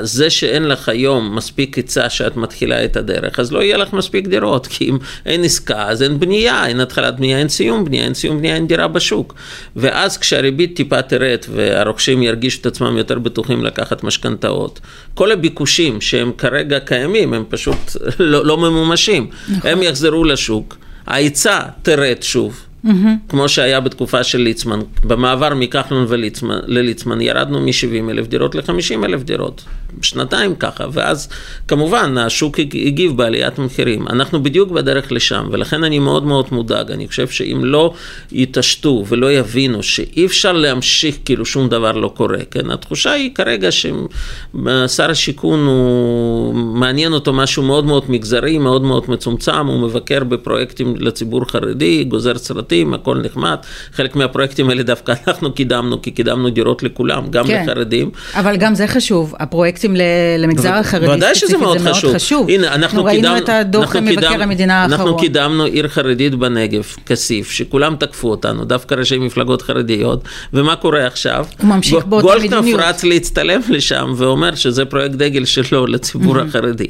זה 0.00 0.30
שאין 0.30 0.68
לך 0.68 0.88
היום 0.88 1.36
מספיק 1.36 1.76
היצע 1.76 2.08
שאת 2.08 2.36
מתחילה 2.36 2.84
את 2.84 2.96
הדרך, 2.96 3.40
אז 3.40 3.52
לא 3.52 3.62
יהיה 3.62 3.76
לך 3.76 3.92
מספיק 3.92 4.26
דירות, 4.26 4.66
כי 4.66 4.84
אם 4.84 4.98
אין 5.26 5.44
עסקה, 5.44 5.88
אז 5.88 6.02
אין 6.02 6.20
בנייה, 6.20 6.66
אין 6.66 6.80
התחלת 6.80 7.16
בנייה, 7.16 7.38
אין 7.38 7.48
סיום 7.48 7.84
בנייה, 7.84 8.04
אין 8.04 8.14
סיום 8.14 8.38
בנייה, 8.38 8.54
אין 8.54 8.66
דירה 8.66 8.88
בשוק. 8.88 9.34
ואז 9.76 10.18
כשהריבית 10.18 10.76
טיפה 10.76 11.02
תרד 11.02 11.38
והרוכשים 11.54 12.22
ירגישו 12.22 12.60
את 12.60 12.66
עצמם 12.66 12.96
יותר 12.96 13.18
בטוחים 13.18 13.64
לקחת 13.64 14.04
משכנתאות, 14.04 14.80
כל 15.14 15.32
הביקושים 15.32 16.00
שהם 16.00 16.32
כרגע 16.38 16.80
קיימים, 16.80 17.34
הם 17.34 17.44
פשוט 17.48 17.96
לא, 18.18 18.46
לא 18.46 18.56
ממומשים. 18.56 19.26
נכון. 19.48 19.70
הם 19.70 19.82
יחזרו 19.82 20.24
לשוק, 20.24 20.76
ההיצע 21.06 21.60
תרד 21.82 22.16
שוב. 22.20 22.69
Mm-hmm. 22.84 23.28
כמו 23.28 23.48
שהיה 23.48 23.80
בתקופה 23.80 24.24
של 24.24 24.38
ליצמן. 24.38 24.80
במעבר 25.04 25.54
מכחלון 25.54 26.04
וליצמן, 26.08 26.58
לליצמן 26.66 27.20
ירדנו 27.20 27.60
מ-70 27.60 28.10
אלף 28.10 28.26
דירות 28.26 28.54
ל-50 28.54 29.04
אלף 29.04 29.22
דירות. 29.22 29.64
שנתיים 30.02 30.54
ככה, 30.54 30.84
ואז 30.92 31.28
כמובן 31.68 32.18
השוק 32.18 32.58
הגיב 32.58 33.16
בעליית 33.16 33.58
מחירים. 33.58 34.08
אנחנו 34.08 34.42
בדיוק 34.42 34.70
בדרך 34.70 35.12
לשם, 35.12 35.48
ולכן 35.50 35.84
אני 35.84 35.98
מאוד 35.98 36.26
מאוד 36.26 36.46
מודאג. 36.52 36.90
אני 36.90 37.08
חושב 37.08 37.28
שאם 37.28 37.60
לא 37.64 37.94
יתעשתו 38.32 39.04
ולא 39.08 39.32
יבינו 39.32 39.82
שאי 39.82 40.26
אפשר 40.26 40.52
להמשיך 40.52 41.18
כאילו 41.24 41.44
שום 41.44 41.68
דבר 41.68 41.92
לא 41.92 42.12
קורה, 42.16 42.38
כן? 42.50 42.70
התחושה 42.70 43.12
היא 43.12 43.34
כרגע 43.34 43.68
ששר 43.70 45.10
השיכון 45.10 45.66
הוא 45.66 46.54
מעניין 46.54 47.12
אותו 47.12 47.32
משהו 47.32 47.62
מאוד 47.62 47.84
מאוד 47.84 48.04
מגזרי, 48.08 48.58
מאוד 48.58 48.82
מאוד 48.82 49.04
מצומצם, 49.08 49.66
הוא 49.66 49.80
מבקר 49.80 50.24
בפרויקטים 50.24 50.94
לציבור 50.98 51.44
חרדי, 51.44 52.04
גוזר 52.04 52.38
סרטים, 52.38 52.69
הכל 52.94 53.20
נחמד. 53.24 53.56
חלק 53.92 54.16
מהפרויקטים 54.16 54.68
האלה 54.70 54.82
דווקא 54.82 55.12
אנחנו 55.28 55.52
קידמנו, 55.52 56.02
כי 56.02 56.10
קידמנו 56.10 56.50
דירות 56.50 56.82
לכולם, 56.82 57.26
גם 57.30 57.46
כן. 57.46 57.62
לחרדים. 57.62 58.10
אבל 58.34 58.56
גם 58.56 58.74
זה 58.74 58.86
חשוב, 58.86 59.34
הפרויקטים 59.38 59.96
למגזר 60.38 60.74
החרדי 60.74 61.10
ודאי 61.12 61.34
שזה 61.34 61.58
מאוד 61.58 61.78
חשוב. 61.78 62.14
חשוב. 62.14 62.50
הנה, 62.50 62.74
אנחנו 62.74 63.04
ראינו 63.04 63.22
קידמנו, 63.22 63.44
את 63.44 63.48
הדוח 63.48 63.96
מבקר 63.96 64.42
המדינה 64.42 64.82
האחרון. 64.82 65.00
אנחנו 65.00 65.16
קידמנו 65.16 65.64
עיר 65.64 65.88
חרדית 65.88 66.34
בנגב, 66.34 66.82
כסיף, 67.06 67.50
שכולם 67.50 67.96
תקפו 67.96 68.30
אותנו, 68.30 68.64
דווקא 68.64 68.94
ראשי 68.94 69.18
מפלגות 69.18 69.62
חרדיות, 69.62 70.24
ומה 70.52 70.76
קורה 70.76 71.06
עכשיו? 71.06 71.46
הוא 71.58 71.68
ממשיך 71.68 72.04
באותה 72.04 72.26
מדיניות. 72.38 72.52
גולדקנופ 72.52 72.80
רץ 72.80 73.04
להצטלם 73.04 73.60
לשם 73.68 74.12
ואומר 74.16 74.54
שזה 74.54 74.84
פרויקט 74.84 75.14
דגל 75.14 75.44
שלו 75.44 75.86
לציבור 75.92 76.38
החרדי. 76.38 76.86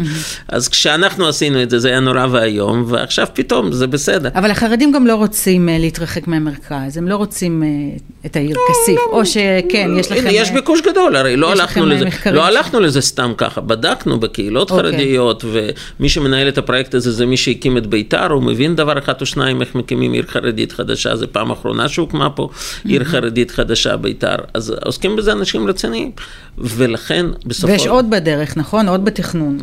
אז 0.48 0.68
כשאנחנו 0.68 1.28
עשינו 1.28 1.62
את 1.62 1.70
זה, 1.70 1.78
זה 1.78 1.88
היה 1.88 2.00
נורא 2.00 2.26
ואיום, 2.30 2.84
ועכשיו 2.88 3.26
פתאום 3.32 3.72
זה 3.72 3.86
בסדר. 3.86 4.28
אבל 4.34 4.50
החרדים 4.50 4.92
גם 4.92 5.06
לא 5.06 5.14
רוצים 5.14 5.68
להתרחק 5.78 6.28
מהמרכז, 6.28 6.96
הם 6.96 7.08
לא 7.08 7.16
רוצים 7.16 7.62
uh, 7.62 8.26
את 8.26 8.36
העיר 8.36 8.56
לא, 8.56 8.62
כסיף, 8.70 8.98
לא, 9.12 9.18
או 9.18 9.26
שכן, 9.26 9.90
יש 9.96 10.12
לכם... 10.12 10.28
יש 10.30 10.50
ביקוש 10.50 10.80
גדול, 10.80 11.16
הרי 11.16 11.36
לא 11.36 11.52
הלכנו 11.52 11.86
לזה, 11.86 12.04
לא 12.32 12.46
הלכנו 12.46 12.80
לזה 12.80 13.00
סתם 13.00 13.32
ככה, 13.36 13.60
בדקנו 13.60 14.20
בקהילות 14.20 14.70
אוקיי. 14.70 14.90
חרדיות, 14.90 15.44
ומי 15.44 16.08
שמנהל 16.08 16.48
את 16.48 16.58
הפרויקט 16.58 16.94
הזה 16.94 17.12
זה 17.12 17.26
מי 17.26 17.36
שהקים 17.36 17.76
את 17.76 17.86
ביתר, 17.86 18.32
הוא 18.32 18.42
מבין 18.42 18.76
דבר 18.76 18.98
אחד 18.98 19.20
או 19.20 19.26
שניים 19.26 19.60
איך 19.60 19.74
מקימים 19.74 20.12
עיר 20.12 20.24
חרדית 20.28 20.72
חדשה, 20.72 21.16
זו 21.16 21.26
פעם 21.32 21.50
אחרונה 21.50 21.88
שהוקמה 21.88 22.30
פה 22.30 22.48
עיר 22.84 23.04
חרדית 23.04 23.50
חדשה, 23.50 23.96
ביתר, 23.96 24.36
אז 24.54 24.74
עוסקים 24.84 25.16
בזה 25.16 25.32
אנשים 25.32 25.68
רציניים, 25.68 26.10
ולכן 26.58 27.26
בסופו... 27.46 27.72
ויש 27.72 27.86
עוד 27.86 28.10
בדרך, 28.10 28.56
נכון? 28.56 28.88
עוד 28.88 29.04
בתכנון. 29.04 29.58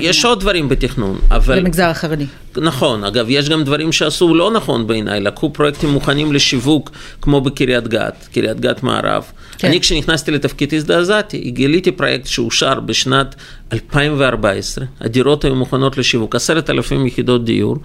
יש 0.00 0.24
עוד 0.24 0.40
דברים 0.40 0.68
בתכנון, 0.68 1.18
אבל... 1.30 1.58
למגזר 1.58 1.84
החרדי. 1.84 2.26
נכון, 2.56 3.04
אגב, 3.04 3.26
יש 3.28 3.48
גם 3.48 3.64
דברים 3.64 3.92
שעשו 3.92 4.34
לא 4.34 4.50
נכון 4.50 4.86
בעיניי, 4.86 5.20
לקחו 5.34 5.52
פרויקטים 5.52 5.90
מוכנים 5.90 6.32
לשיווק, 6.32 6.90
כמו 7.20 7.40
בקריית 7.40 7.88
גת, 7.88 8.28
קריית 8.32 8.60
גת 8.60 8.82
מערב. 8.82 9.24
כן. 9.58 9.68
אני 9.68 9.80
כשנכנסתי 9.80 10.30
לתפקיד 10.30 10.74
הזדעזעתי, 10.74 11.50
גיליתי 11.50 11.92
פרויקט 11.92 12.26
שאושר 12.26 12.80
בשנת 12.80 13.34
2014, 13.72 14.84
הדירות 15.00 15.44
היו 15.44 15.54
מוכנות 15.54 15.98
לשיווק, 15.98 16.36
עשרת 16.36 16.70
אלפים 16.70 17.06
יחידות 17.06 17.44
דיור. 17.44 17.76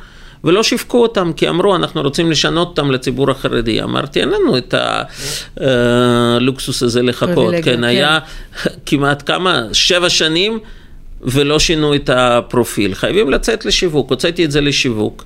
ולא 0.44 0.64
שיווקו 0.64 1.02
אותם, 1.02 1.32
כי 1.36 1.50
אמרו, 1.50 1.76
אנחנו 1.76 2.02
רוצים 2.02 2.32
לשנות 2.32 2.68
אותם 2.68 2.92
לציבור 2.92 3.32
החרדי. 3.32 3.82
אמרתי, 3.82 4.20
אין 4.20 4.30
לנו 4.30 4.58
את 4.58 4.76
הלוקסוס 5.58 6.84
הזה 6.84 7.02
לחכות. 7.02 7.54
כן, 7.54 7.62
כן, 7.62 7.84
היה 7.84 8.20
כמעט 8.86 9.24
כמה, 9.26 9.64
שבע 9.74 10.10
שנים, 10.10 10.60
ולא 11.22 11.60
שינו 11.60 11.96
את 11.96 12.10
הפרופיל. 12.14 12.96
חייבים 12.96 13.30
לצאת 13.30 13.66
לשיווק, 13.66 14.10
הוצאתי 14.10 14.46
את 14.46 14.52
זה 14.52 14.62
לשיווק. 14.62 15.26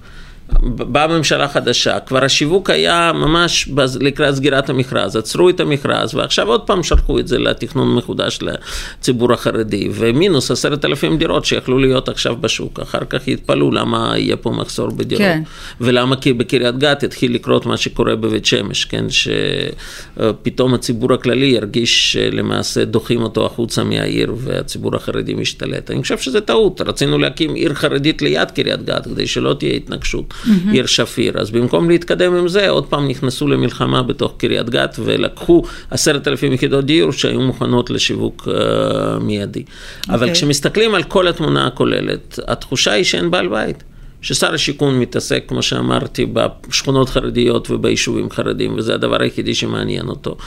באה 0.62 1.08
ממשלה 1.08 1.48
חדשה, 1.48 2.00
כבר 2.00 2.24
השיווק 2.24 2.70
היה 2.70 3.12
ממש 3.16 3.70
לקראת 4.00 4.36
סגירת 4.36 4.70
המכרז, 4.70 5.16
עצרו 5.16 5.50
את 5.50 5.60
המכרז, 5.60 6.16
ועכשיו 6.16 6.48
עוד 6.48 6.62
פעם 6.62 6.84
שלחו 6.84 7.20
את 7.20 7.28
זה 7.28 7.40
לתכנון 7.40 7.96
מחודש 7.96 8.40
לציבור 8.42 9.34
החרדי, 9.34 9.90
ומינוס 9.94 10.52
עשרת 10.52 10.86
אלפים 10.86 11.18
דירות 11.18 11.46
שיכלו 11.46 11.80
להיות 11.80 12.10
עכשיו 12.10 12.36
בשוק, 12.36 12.80
אחר 12.80 13.06
כך 13.10 13.28
יתפלאו 13.28 13.72
למה 13.72 14.14
יהיה 14.18 14.36
פה 14.36 14.52
מחסור 14.52 14.90
בדירות, 14.90 15.22
כן. 15.22 15.44
ולמה 15.82 16.16
כי 16.16 16.34
בקריית 16.34 16.78
גת 16.78 17.04
התחיל 17.04 17.36
לקרות 17.36 17.66
מה 17.66 17.78
שקורה 17.78 18.16
בבית 18.16 18.46
שמש, 18.46 18.86
כן, 18.86 19.06
שפתאום 19.10 20.74
הציבור 20.74 21.14
הכללי 21.14 21.46
ירגיש 21.46 22.14
שלמעשה 22.14 22.86
דוחים 22.86 23.22
אותו 23.22 23.46
החוצה 23.46 23.84
מהעיר 23.84 24.34
והציבור 24.38 24.96
החרדי 24.96 25.34
משתלט. 25.34 25.92
אני 25.92 26.02
חושב 26.02 26.18
שזה 26.18 26.42
טעות, 26.42 26.82
רצינו 26.82 27.18
להקים 27.18 27.54
עיר 27.54 27.74
חרדית 27.74 28.22
ליד 28.22 28.52
קריית 28.52 28.84
גת, 28.86 29.06
כדי 29.06 29.28
שלא 29.28 29.56
תהיה 29.60 29.74
התנגשות. 29.74 30.34
Mm-hmm. 30.44 30.72
עיר 30.72 30.86
שפיר. 30.86 31.40
אז 31.40 31.52
במקום 31.52 31.90
להתקדם 31.90 32.36
עם 32.36 32.48
זה, 32.48 32.70
עוד 32.70 32.86
פעם 32.86 33.08
נכנסו 33.08 33.48
למלחמה 33.48 34.04
בתוך 34.04 34.34
קריית 34.38 34.70
גת 34.70 34.96
ולקחו 35.04 35.64
עשרת 35.92 36.28
אלפים 36.28 36.54
יחידות 36.54 36.86
דיור 36.86 37.12
שהיו 37.12 37.42
מוכנות 37.42 37.90
לשיווק 37.90 38.48
uh, 38.48 39.24
מיידי. 39.24 39.64
Okay. 39.68 40.10
אבל 40.10 40.20
אוקיי. 40.20 40.34
כשמסתכלים 40.34 40.96
על 40.96 41.04
כל 41.04 41.28
התמונה 41.28 41.68
הכוללת, 41.68 42.40
התחושה 42.48 42.92
היא 42.92 43.04
שאין 43.04 43.32
בעל 43.32 43.48
בית. 43.48 43.84
ששר 44.22 44.54
השיכון 44.54 45.00
מתעסק, 45.00 45.44
כמו 45.48 45.62
שאמרתי, 45.62 46.26
בשכונות 46.34 47.10
חרדיות 47.10 47.72
וביישובים 47.72 48.30
חרדים, 48.30 48.76
וזה 48.78 48.94
הדבר 48.94 49.22
היחידי 49.22 49.56
שמעניין 49.56 50.08
אותו. 50.08 50.38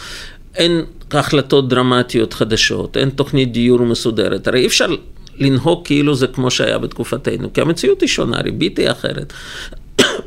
אין 0.55 0.85
החלטות 1.11 1.69
דרמטיות 1.69 2.33
חדשות, 2.33 2.97
אין 2.97 3.11
תוכנית 3.11 3.53
דיור 3.53 3.79
מסודרת. 3.79 4.49
הרי 4.49 4.61
אי 4.61 4.67
אפשר 4.67 4.87
לנהוג 5.38 5.85
כאילו 5.85 6.15
זה 6.15 6.26
כמו 6.26 6.50
שהיה 6.50 6.79
בתקופתנו, 6.79 7.53
כי 7.53 7.61
המציאות 7.61 8.00
היא 8.00 8.09
שונה, 8.09 8.41
ריבית 8.41 8.79
היא 8.79 8.91
אחרת. 8.91 9.33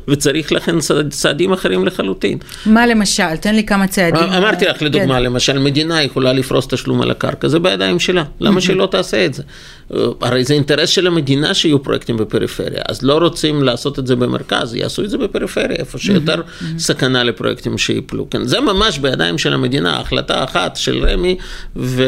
וצריך 0.10 0.52
לכן 0.52 0.76
צעדים 1.10 1.54
אחרים 1.54 1.86
לחלוטין. 1.86 2.38
מה 2.66 2.88
למשל? 2.88 3.36
תן 3.36 3.56
לי 3.56 3.64
כמה 3.64 3.88
צעדים. 3.88 4.24
אמרתי 4.24 4.66
לך 4.66 4.82
לדוגמה, 4.82 5.16
כן. 5.16 5.24
למשל, 5.24 5.60
מדינה 5.60 6.04
יכולה 6.04 6.34
לפרוס 6.34 6.68
תשלום 6.68 7.02
על 7.02 7.12
הקרקע, 7.12 7.48
זה 7.48 7.60
בידיים 7.60 8.00
שלה, 8.00 8.24
למה 8.40 8.62
שלא 8.62 8.88
תעשה 8.92 9.26
את 9.26 9.34
זה? 9.34 9.44
הרי 10.22 10.44
זה 10.44 10.54
אינטרס 10.54 10.90
של 10.90 11.08
המדינה 11.08 11.54
שיהיו 11.54 11.84
פרויקטים 11.84 12.18
בפריפריה, 12.18 12.82
אז 12.90 13.04
לא 13.04 13.18
רוצים 13.18 13.64
לעשות 13.64 14.00
את 14.00 14.08
זה 14.08 14.16
במרכז, 14.16 14.76
יעשו 14.76 15.04
את 15.04 15.10
זה 15.10 15.18
בפריפריה, 15.18 15.78
איפה 15.78 15.98
שיותר 15.98 16.42
סכנה 16.78 17.24
לפרויקטים 17.24 17.78
שיפלו. 17.78 18.30
כן, 18.30 18.44
זה 18.48 18.60
ממש 18.60 18.98
בידיים 19.00 19.38
של 19.38 19.54
המדינה, 19.54 20.00
החלטה 20.00 20.44
אחת 20.44 20.76
של 20.76 21.06
רמ"י, 21.06 21.38
ו... 21.76 22.04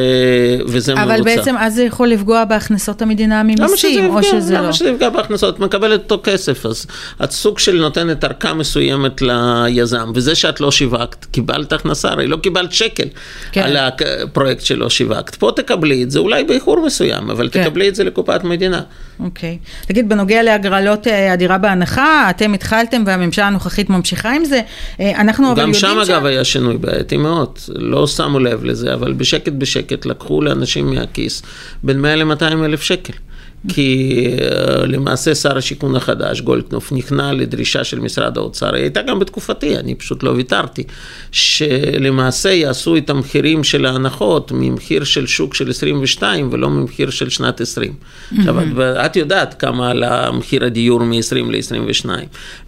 וזה 0.67 0.93
אבל 0.93 1.01
מבוצע. 1.01 1.15
אבל 1.15 1.23
בעצם 1.23 1.55
אז 1.59 1.75
זה 1.75 1.83
יכול 1.83 2.07
לפגוע 2.07 2.45
בהכנסות 2.45 3.01
המדינה 3.01 3.43
ממיסים, 3.43 4.15
או 4.15 4.23
שזה 4.23 4.53
לא? 4.53 4.59
למה 4.59 4.73
שזה 4.73 4.89
יפגע 4.89 5.09
בהכנסות? 5.09 5.55
את 5.55 5.59
מקבלת 5.59 6.11
אותו 6.11 6.19
כסף, 6.23 6.65
אז 6.65 6.87
את 7.23 7.31
סוג 7.31 7.59
של 7.59 7.75
נותנת 7.75 8.23
ארכה 8.23 8.53
מסוימת 8.53 9.21
ליזם, 9.21 10.11
וזה 10.15 10.35
שאת 10.35 10.61
לא 10.61 10.71
שיווקת, 10.71 11.25
קיבלת 11.25 11.73
הכנסה, 11.73 12.09
הרי 12.09 12.27
לא 12.27 12.37
קיבלת 12.37 12.71
שקל 12.71 13.07
כן. 13.51 13.61
על 13.61 13.77
הפרויקט 13.77 14.61
שלא 14.61 14.89
שיווקת. 14.89 15.35
פה 15.35 15.51
תקבלי 15.55 16.03
את 16.03 16.11
זה, 16.11 16.19
אולי 16.19 16.43
באיחור 16.43 16.85
מסוים, 16.85 17.29
אבל 17.29 17.49
כן. 17.51 17.70
תקבלי 17.71 17.89
את 17.89 17.95
זה 17.95 18.03
לקופת 18.03 18.43
מדינה. 18.43 18.81
אוקיי. 19.19 19.57
תגיד, 19.85 20.09
בנוגע 20.09 20.43
להגרלות 20.43 21.07
אה, 21.07 21.33
הדירה 21.33 21.57
בהנחה, 21.57 22.29
אתם 22.29 22.53
התחלתם 22.53 23.03
והממשלה 23.05 23.47
הנוכחית 23.47 23.89
ממשיכה 23.89 24.31
עם 24.31 24.45
זה. 24.45 24.61
אה, 24.99 25.21
אנחנו 25.21 25.51
אבל 25.51 25.59
יודעים 25.59 25.73
ש... 25.73 25.83
גם 25.83 25.89
שם 26.05 26.11
אגב 26.11 26.25
היה 26.25 26.43
שינוי 26.43 26.77
בעייתי 26.77 27.17
מאוד, 27.17 27.59
לא 27.75 28.07
שמו 28.07 28.39
לב 28.39 28.63
לזה, 28.63 28.93
אבל 28.93 29.13
בשקט 29.13 29.53
בשקט 29.53 30.05
לקחו 30.05 30.41
לאנשים 30.41 30.89
מהכיס 30.89 31.41
בין 31.83 32.01
100 32.01 32.15
ל-200 32.15 32.65
אלף 32.65 32.81
שקל. 32.81 33.13
כי 33.67 34.25
אה, 34.41 34.85
למעשה 34.85 35.35
שר 35.35 35.57
השיכון 35.57 35.95
החדש, 35.95 36.41
גולדקנופ, 36.41 36.91
נכנע 36.91 37.33
לדרישה 37.33 37.83
של 37.83 37.99
משרד 37.99 38.37
האוצר, 38.37 38.75
היא 38.75 38.83
הייתה 38.83 39.01
גם 39.01 39.19
בתקופתי, 39.19 39.77
אני 39.77 39.95
פשוט 39.95 40.23
לא 40.23 40.29
ויתרתי, 40.29 40.83
שלמעשה 41.31 42.49
יעשו 42.49 42.97
את 42.97 43.09
המחירים 43.09 43.63
של 43.63 43.85
ההנחות 43.85 44.51
ממחיר 44.55 45.03
של 45.03 45.27
שוק 45.27 45.53
של 45.53 45.69
22 45.69 46.49
ולא 46.51 46.69
ממחיר 46.69 47.09
של 47.09 47.29
שנת 47.29 47.61
20. 47.61 47.93
עכשיו, 48.37 48.55
את 49.05 49.15
יודעת 49.15 49.61
כמה 49.61 49.89
עלה 49.89 50.31
מחיר 50.31 50.65
הדיור 50.65 51.03
מ-20 51.03 51.35
ל-22, 51.51 52.09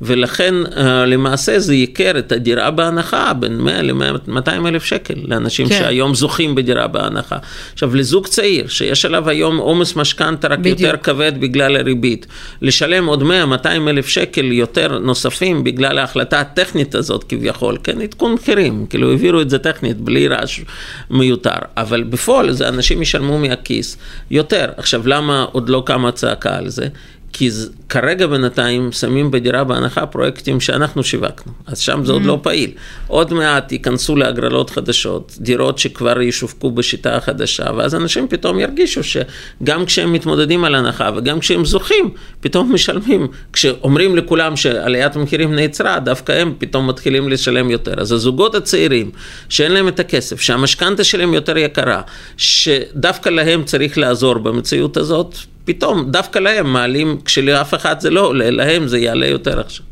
ולכן 0.02 0.54
אה, 0.78 1.06
למעשה 1.06 1.60
זה 1.60 1.76
ייקר 1.76 2.12
את 2.20 2.32
הדירה 2.32 2.72
בהנחה 2.72 3.34
בין 3.34 3.58
100 3.58 3.82
ל-200 3.82 4.68
אלף 4.68 4.84
שקל 4.84 5.14
לאנשים 5.24 5.70
כן. 5.70 5.80
שהיום 5.80 6.16
זוכים 6.16 6.56
בדירה 6.56 6.88
בהנחה. 6.88 7.38
עכשיו, 7.74 7.96
לזוג 7.96 8.28
צעיר 8.28 8.68
שיש 8.68 9.06
עליו 9.06 9.30
היום 9.30 9.58
עומס 9.58 9.96
משכנתה 9.96 10.48
רק 10.48 10.60
בדיוק. 10.60 10.83
יותר 10.84 10.98
כבד 11.04 11.32
בגלל 11.40 11.78
הריבית, 11.78 12.28
לשלם 12.62 13.06
עוד 13.06 13.22
100-200 13.22 13.66
אלף 13.88 14.08
שקל 14.08 14.52
יותר 14.52 15.00
נוספים 15.00 15.64
בגלל 15.64 15.98
ההחלטה 15.98 16.40
הטכנית 16.40 16.96
הזאת 16.96 17.24
כביכול, 17.24 17.78
כן, 17.84 18.02
עדכון 18.02 18.34
מחירים, 18.34 18.86
כאילו 18.90 19.12
העבירו 19.12 19.42
את 19.42 19.50
זה 19.50 19.60
טכנית 19.60 19.98
בלי 19.98 20.28
רעש 20.28 20.62
מיותר, 21.10 21.60
אבל 21.78 22.04
בפועל 22.04 22.52
זה 22.52 22.68
אנשים 22.68 23.02
ישלמו 23.02 23.40
מהכיס 23.40 23.98
יותר. 24.32 24.70
עכשיו, 24.78 25.08
למה 25.08 25.46
עוד 25.52 25.70
לא 25.70 25.84
קמה 25.86 26.12
צעקה 26.12 26.58
על 26.58 26.70
זה? 26.70 26.88
כי 27.34 27.50
כרגע 27.90 28.28
בינתיים 28.28 28.92
שמים 28.92 29.32
בדירה 29.32 29.64
בהנחה 29.64 30.06
פרויקטים 30.06 30.60
שאנחנו 30.60 31.04
שיווקנו, 31.04 31.54
אז 31.68 31.80
שם 31.80 32.06
זה 32.06 32.12
עוד 32.12 32.26
לא 32.26 32.40
פעיל. 32.42 32.72
עוד 33.08 33.34
מעט 33.34 33.72
ייכנסו 33.72 34.16
להגרלות 34.16 34.70
חדשות, 34.70 35.38
דירות 35.40 35.80
שכבר 35.80 36.22
ישווקו 36.22 36.72
בשיטה 36.72 37.16
החדשה, 37.16 37.64
ואז 37.78 37.96
אנשים 37.96 38.28
פתאום 38.28 38.60
ירגישו 38.60 39.02
שגם 39.04 39.86
כשהם 39.86 40.14
מתמודדים 40.14 40.64
על 40.64 40.76
הנחה 40.76 41.10
וגם 41.16 41.40
כשהם 41.40 41.66
זוכים, 41.66 42.10
פתאום 42.42 42.74
משלמים. 42.74 43.28
כשאומרים 43.54 44.16
לכולם 44.16 44.56
שעליית 44.56 45.16
המחירים 45.16 45.56
נעצרה, 45.56 46.00
דווקא 46.00 46.32
הם 46.32 46.54
פתאום 46.58 46.88
מתחילים 46.88 47.30
לשלם 47.30 47.72
יותר. 47.72 48.02
אז 48.02 48.12
הזוגות 48.12 48.56
הצעירים, 48.56 49.12
שאין 49.50 49.72
להם 49.72 49.88
את 49.88 50.00
הכסף, 50.00 50.42
שהמשכנתה 50.42 51.04
שלהם 51.04 51.34
יותר 51.34 51.58
יקרה, 51.58 52.02
שדווקא 52.38 53.30
להם 53.30 53.64
צריך 53.64 53.98
לעזור 53.98 54.38
במציאות 54.38 54.98
הזאת, 54.98 55.38
פתאום 55.66 56.12
דווקא 56.12 56.40
להם 56.40 56.74
מעלים, 56.74 57.18
כשלאף 57.26 57.74
אחד 57.74 58.00
זה 58.00 58.10
לא 58.10 58.22
עולה, 58.22 58.52
להם 58.52 58.88
זה 58.88 59.00
יעלה 59.00 59.28
יותר 59.28 59.60
עכשיו. 59.60 59.86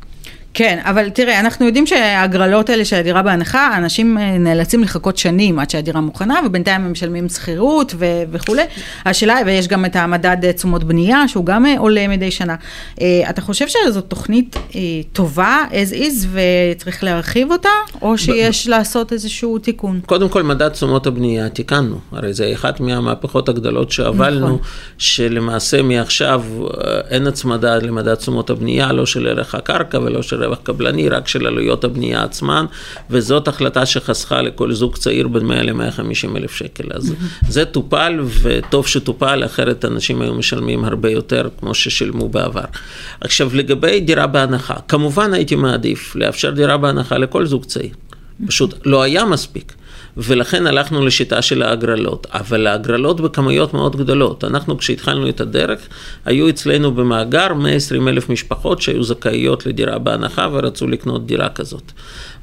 כן, 0.53 0.79
אבל 0.83 1.09
תראה, 1.09 1.39
אנחנו 1.39 1.65
יודעים 1.65 1.87
שההגרלות 1.87 2.69
האלה 2.69 2.85
של 2.85 2.95
הדירה 2.95 3.21
בהנחה, 3.21 3.77
אנשים 3.77 4.17
אה, 4.17 4.37
נאלצים 4.37 4.83
לחכות 4.83 5.17
שנים 5.17 5.59
עד 5.59 5.69
שהדירה 5.69 6.01
מוכנה, 6.01 6.39
ובינתיים 6.45 6.85
הם 6.85 6.91
משלמים 6.91 7.29
שכירות 7.29 7.93
ו- 7.97 8.23
וכולי. 8.31 8.61
השאלה, 9.05 9.37
ויש 9.45 9.67
גם 9.67 9.85
את 9.85 9.95
המדד 9.95 10.51
תשומות 10.51 10.83
בנייה, 10.83 11.27
שהוא 11.27 11.45
גם 11.45 11.65
אה, 11.65 11.75
עולה 11.77 12.07
מדי 12.07 12.31
שנה. 12.31 12.55
אה, 13.01 13.29
אתה 13.29 13.41
חושב 13.41 13.65
שזאת 13.67 14.05
תוכנית 14.07 14.55
טובה, 15.13 15.63
as 15.71 15.93
is, 15.93 16.27
וצריך 16.31 17.03
להרחיב 17.03 17.51
אותה, 17.51 17.69
או 18.01 18.17
שיש 18.17 18.67
ב- 18.67 18.69
לעשות 18.69 19.13
איזשהו 19.13 19.57
תיקון? 19.57 19.99
קודם 20.05 20.29
כל, 20.29 20.43
מדד 20.43 20.69
תשומות 20.69 21.07
הבנייה 21.07 21.49
תיקנו. 21.49 21.95
הרי 22.11 22.33
זה 22.33 22.51
אחת 22.53 22.79
מהמהפכות 22.79 23.49
הגדולות 23.49 23.91
שהובלנו, 23.91 24.47
נכון. 24.47 24.59
שלמעשה 24.97 25.81
מעכשיו 25.81 26.43
אין 27.09 27.27
הצמדה 27.27 27.77
למדד 27.77 28.15
תשומות 28.15 28.49
הבנייה, 28.49 28.93
לא 28.93 29.05
של 29.05 29.27
ערך 29.27 29.55
הקרקע 29.55 29.99
ולא 29.99 30.21
של 30.21 30.40
רווח 30.41 30.59
קבלני, 30.63 31.09
רק 31.09 31.27
של 31.27 31.47
עלויות 31.47 31.83
הבנייה 31.83 32.23
עצמן, 32.23 32.65
וזאת 33.09 33.47
החלטה 33.47 33.85
שחסכה 33.85 34.41
לכל 34.41 34.73
זוג 34.73 34.97
צעיר 34.97 35.27
בין 35.27 35.45
100 35.45 35.63
ל-150 35.63 36.37
אלף 36.37 36.51
שקל. 36.51 36.83
אז 36.93 37.13
זה 37.53 37.65
טופל, 37.65 38.19
וטוב 38.41 38.87
שטופל, 38.87 39.45
אחרת 39.45 39.85
אנשים 39.85 40.21
היו 40.21 40.33
משלמים 40.33 40.85
הרבה 40.85 41.09
יותר, 41.09 41.49
כמו 41.59 41.73
ששילמו 41.73 42.29
בעבר. 42.29 42.65
עכשיו, 43.21 43.49
לגבי 43.53 43.99
דירה 43.99 44.27
בהנחה, 44.27 44.75
כמובן 44.87 45.33
הייתי 45.33 45.55
מעדיף 45.55 46.15
לאפשר 46.15 46.49
דירה 46.51 46.77
בהנחה 46.77 47.17
לכל 47.17 47.45
זוג 47.45 47.65
צעיר. 47.65 47.91
פשוט 48.47 48.73
לא 48.85 49.01
היה 49.01 49.25
מספיק. 49.25 49.73
ולכן 50.17 50.67
הלכנו 50.67 51.05
לשיטה 51.05 51.41
של 51.41 51.61
ההגרלות, 51.61 52.27
אבל 52.29 52.67
ההגרלות 52.67 53.21
בכמויות 53.21 53.73
מאוד 53.73 53.95
גדולות. 53.95 54.43
אנחנו 54.43 54.77
כשהתחלנו 54.77 55.29
את 55.29 55.41
הדרך, 55.41 55.79
היו 56.25 56.49
אצלנו 56.49 56.91
במאגר 56.91 57.53
120 57.53 58.07
אלף 58.07 58.29
משפחות 58.29 58.81
שהיו 58.81 59.03
זכאיות 59.03 59.65
לדירה 59.65 59.99
בהנחה 59.99 60.47
ורצו 60.51 60.87
לקנות 60.87 61.25
דירה 61.25 61.49
כזאת. 61.49 61.91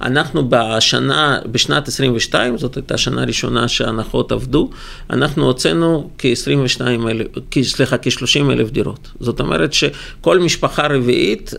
אנחנו 0.01 0.49
בשנה, 0.49 1.39
בשנת 1.53 1.89
22, 1.89 2.59
זאת 2.59 2.77
הייתה 2.77 2.99
שנה 2.99 3.25
ראשונה 3.25 3.69
שההנחות 3.69 4.33
עבדו, 4.33 4.71
אנחנו 5.11 5.47
הוצאנו 5.47 6.11
כ-22 6.19 6.83
אלף, 7.09 7.27
סליחה, 7.63 7.99
כ-30 7.99 8.53
אלף 8.53 8.71
דירות. 8.71 9.09
זאת 9.21 9.41
אומרת 9.41 9.73
שכל 9.73 10.39
משפחה 10.39 10.87
רביעית 10.87 11.55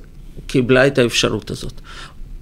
קיבלה 0.47 0.87
את 0.87 0.97
האפשרות 0.97 1.51
הזאת. 1.51 1.73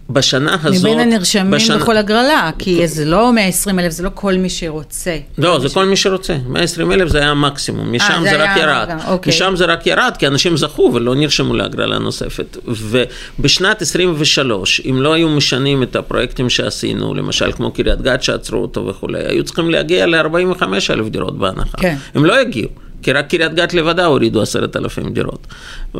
בשנה 0.10 0.58
הזאת... 0.64 0.84
מבין 0.86 1.00
הנרשמים 1.00 1.52
בשנה... 1.52 1.78
בכל 1.78 1.98
הגרלה, 1.98 2.50
כי 2.60 2.88
זה 2.88 3.06
לא 3.06 3.34
120 3.34 3.80
אלף, 3.80 3.92
זה 3.92 4.04
לא 4.04 4.10
כל 4.14 4.34
מי 4.34 4.50
שרוצה. 4.50 5.18
לא, 5.38 5.60
זה 5.60 5.70
ש... 5.70 5.74
כל 5.74 5.86
מי 5.86 5.96
שרוצה. 5.96 6.38
120 6.48 6.92
אלף 6.92 7.10
זה 7.10 7.20
היה 7.20 7.30
המקסימום, 7.30 7.92
משם 7.92 8.14
아, 8.18 8.24
זה, 8.24 8.30
זה 8.30 8.44
רק 8.44 8.58
ירד. 8.58 8.90
אוקיי. 9.08 9.30
משם 9.30 9.56
זה 9.56 9.66
רק 9.66 9.88
ירד, 9.88 10.14
כי 10.20 10.28
אנשים 10.28 10.58
זכו 10.58 10.92
ולא 10.94 11.16
נרשמו 11.16 11.54
להגרלה 11.54 12.00
נוספת. 12.00 12.58
ובשנת 12.68 13.82
23, 13.82 14.82
אם 14.90 15.02
לא 15.02 15.14
היו 15.14 15.30
משנים 15.30 15.84
את 15.84 15.96
הפרויקטים 15.96 16.50
שעשינו, 16.50 17.14
למשל 17.14 17.52
כמו 17.52 17.72
קריית 17.72 18.02
גת 18.02 18.24
שעצרו 18.24 18.62
אותו 18.62 18.88
וכולי, 18.88 19.20
היו 19.28 19.44
צריכים 19.44 19.70
להגיע 19.70 20.06
ל-45 20.06 20.64
אלף 20.90 21.08
דירות 21.10 21.38
בהנחה. 21.38 21.78
כן. 21.78 21.96
הם 22.16 22.26
לא 22.26 22.40
הגיעו. 22.40 22.87
כי 23.08 23.14
רק 23.14 23.28
קריית 23.28 23.54
גת 23.54 23.74
לבדה 23.74 24.06
הורידו 24.06 24.42
עשרת 24.42 24.76
אלפים 24.76 25.14
דירות, 25.14 25.48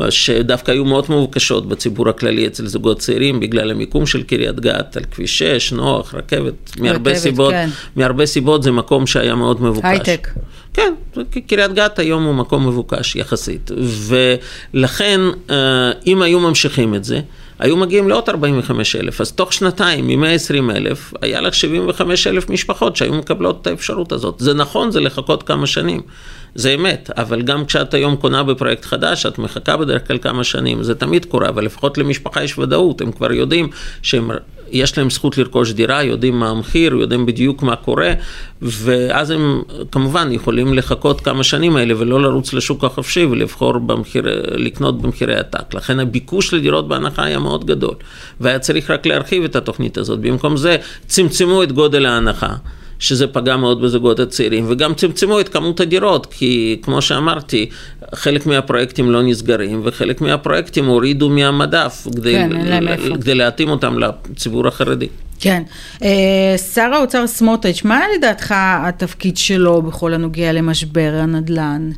שדווקא 0.10 0.72
היו 0.72 0.86
מאוד 0.86 1.06
מבוקשות 1.10 1.70
בציבור 1.70 2.10
הכללי 2.10 2.48
אצל 2.48 2.68
זוגות 2.68 3.00
צעירים, 3.00 3.40
בגלל 3.40 3.72
המיקום 3.72 4.06
של 4.06 4.24
קריית 4.24 4.60
גת 4.60 4.98
על 4.98 5.04
כביש 5.04 5.40
6, 5.40 5.72
נוח, 5.72 6.16
רכבת, 6.16 6.80
מהרבה 6.80 7.16
סיבות, 7.16 7.52
כן. 7.52 7.70
מהרבה 7.96 8.26
סיבות 8.26 8.64
זה 8.64 8.72
מקום 8.72 9.08
שהיה 9.08 9.36
מאוד 9.36 9.62
מבוקש. 9.62 9.86
הייטק. 9.86 10.28
כן, 10.74 10.94
קריית 11.48 11.74
גת 11.74 12.00
היום 12.00 12.24
הוא 12.24 12.36
מקום 12.36 12.68
מבוקש 12.68 13.16
יחסית, 13.16 13.72
ולכן 14.74 15.22
אה, 15.50 15.92
אם 16.08 16.22
היו 16.22 16.40
ממשיכים 16.40 16.96
את 16.96 17.04
זה, 17.04 17.20
היו 17.60 17.78
מגיעים 17.78 18.10
לעוד 18.10 18.30
45 18.30 18.96
אלף, 18.96 19.22
אז 19.22 19.32
תוך 19.32 19.54
שנתיים 19.54 20.08
מ-120 20.08 20.76
אלף, 20.76 21.14
היה 21.22 21.42
לך 21.42 21.54
75 21.54 22.28
אלף 22.28 22.50
משפחות 22.50 22.96
שהיו 22.96 23.14
מקבלות 23.14 23.62
את 23.62 23.68
האפשרות 23.68 24.12
הזאת. 24.12 24.36
זה 24.40 24.54
נכון, 24.54 24.92
זה 24.92 25.00
לחכות 25.00 25.44
כמה 25.44 25.68
שנים. 25.68 26.02
זה 26.58 26.74
אמת, 26.74 27.10
אבל 27.18 27.42
גם 27.42 27.66
כשאת 27.66 27.94
היום 27.94 28.16
קונה 28.16 28.44
בפרויקט 28.44 28.86
חדש, 28.86 29.26
את 29.26 29.40
מחכה 29.40 29.78
בדרך 29.78 30.08
כלל 30.08 30.18
כמה 30.18 30.44
שנים, 30.44 30.84
זה 30.84 30.96
תמיד 30.96 31.26
קורה, 31.26 31.50
אבל 31.50 31.66
לפחות 31.66 31.98
למשפחה 31.98 32.44
יש 32.44 32.58
ודאות, 32.58 33.02
הם 33.02 33.12
כבר 33.12 33.32
יודעים 33.32 33.70
שיש 34.02 34.98
להם 34.98 35.10
זכות 35.10 35.38
לרכוש 35.38 35.72
דירה, 35.72 36.04
יודעים 36.04 36.40
מה 36.40 36.50
המחיר, 36.50 36.96
יודעים 36.96 37.26
בדיוק 37.26 37.64
מה 37.64 37.76
קורה, 37.76 38.14
ואז 38.62 39.32
הם 39.32 39.62
כמובן 39.92 40.32
יכולים 40.32 40.74
לחכות 40.74 41.22
כמה 41.22 41.44
שנים 41.44 41.76
האלה 41.76 41.94
ולא 41.98 42.22
לרוץ 42.22 42.54
לשוק 42.54 42.84
החופשי 42.84 43.26
ולבחור 43.26 43.78
במחיר, 43.78 44.24
לקנות 44.56 45.02
במחירי 45.02 45.36
עתק. 45.36 45.74
לכן 45.74 46.00
הביקוש 46.00 46.54
לדירות 46.54 46.88
בהנחה 46.88 47.24
היה 47.24 47.40
מאוד 47.40 47.66
גדול, 47.66 47.96
והיה 48.40 48.60
צריך 48.60 48.92
רק 48.92 49.06
להרחיב 49.06 49.44
את 49.44 49.56
התוכנית 49.56 49.98
הזאת. 49.98 50.20
במקום 50.20 50.58
זה 50.58 50.78
צמצמו 51.08 51.64
את 51.64 51.72
גודל 51.72 52.06
ההנחה. 52.06 52.54
שזה 53.00 53.28
פגע 53.28 53.58
מאוד 53.58 53.82
בזוגות 53.82 54.20
הצעירים, 54.20 54.66
וגם 54.70 54.94
צמצמו 54.94 55.40
את 55.40 55.50
כמות 55.50 55.80
הדירות, 55.80 56.26
כי 56.26 56.80
כמו 56.82 57.02
שאמרתי, 57.02 57.70
חלק 58.16 58.46
מהפרויקטים 58.46 59.12
לא 59.12 59.24
נסגרים, 59.24 59.82
וחלק 59.84 60.22
מהפרויקטים 60.22 60.86
הורידו 60.86 61.30
מהמדף, 61.30 62.08
כדי, 62.16 62.34
כן, 62.34 62.50
ל- 62.84 63.16
כדי 63.22 63.36
להתאים 63.36 63.70
אותם 63.70 64.00
לציבור 64.00 64.68
החרדי. 64.68 65.08
כן. 65.40 65.64
אה, 66.04 66.56
שר 66.74 66.90
האוצר 66.94 67.28
סמוטריץ', 67.28 67.84
מה 67.84 68.02
לדעתך 68.18 68.54
התפקיד 68.58 69.38
שלו 69.38 69.82
בכל 69.82 70.14
הנוגע 70.14 70.54
למשבר 70.54 71.12
הנדל"ן? 71.22 71.92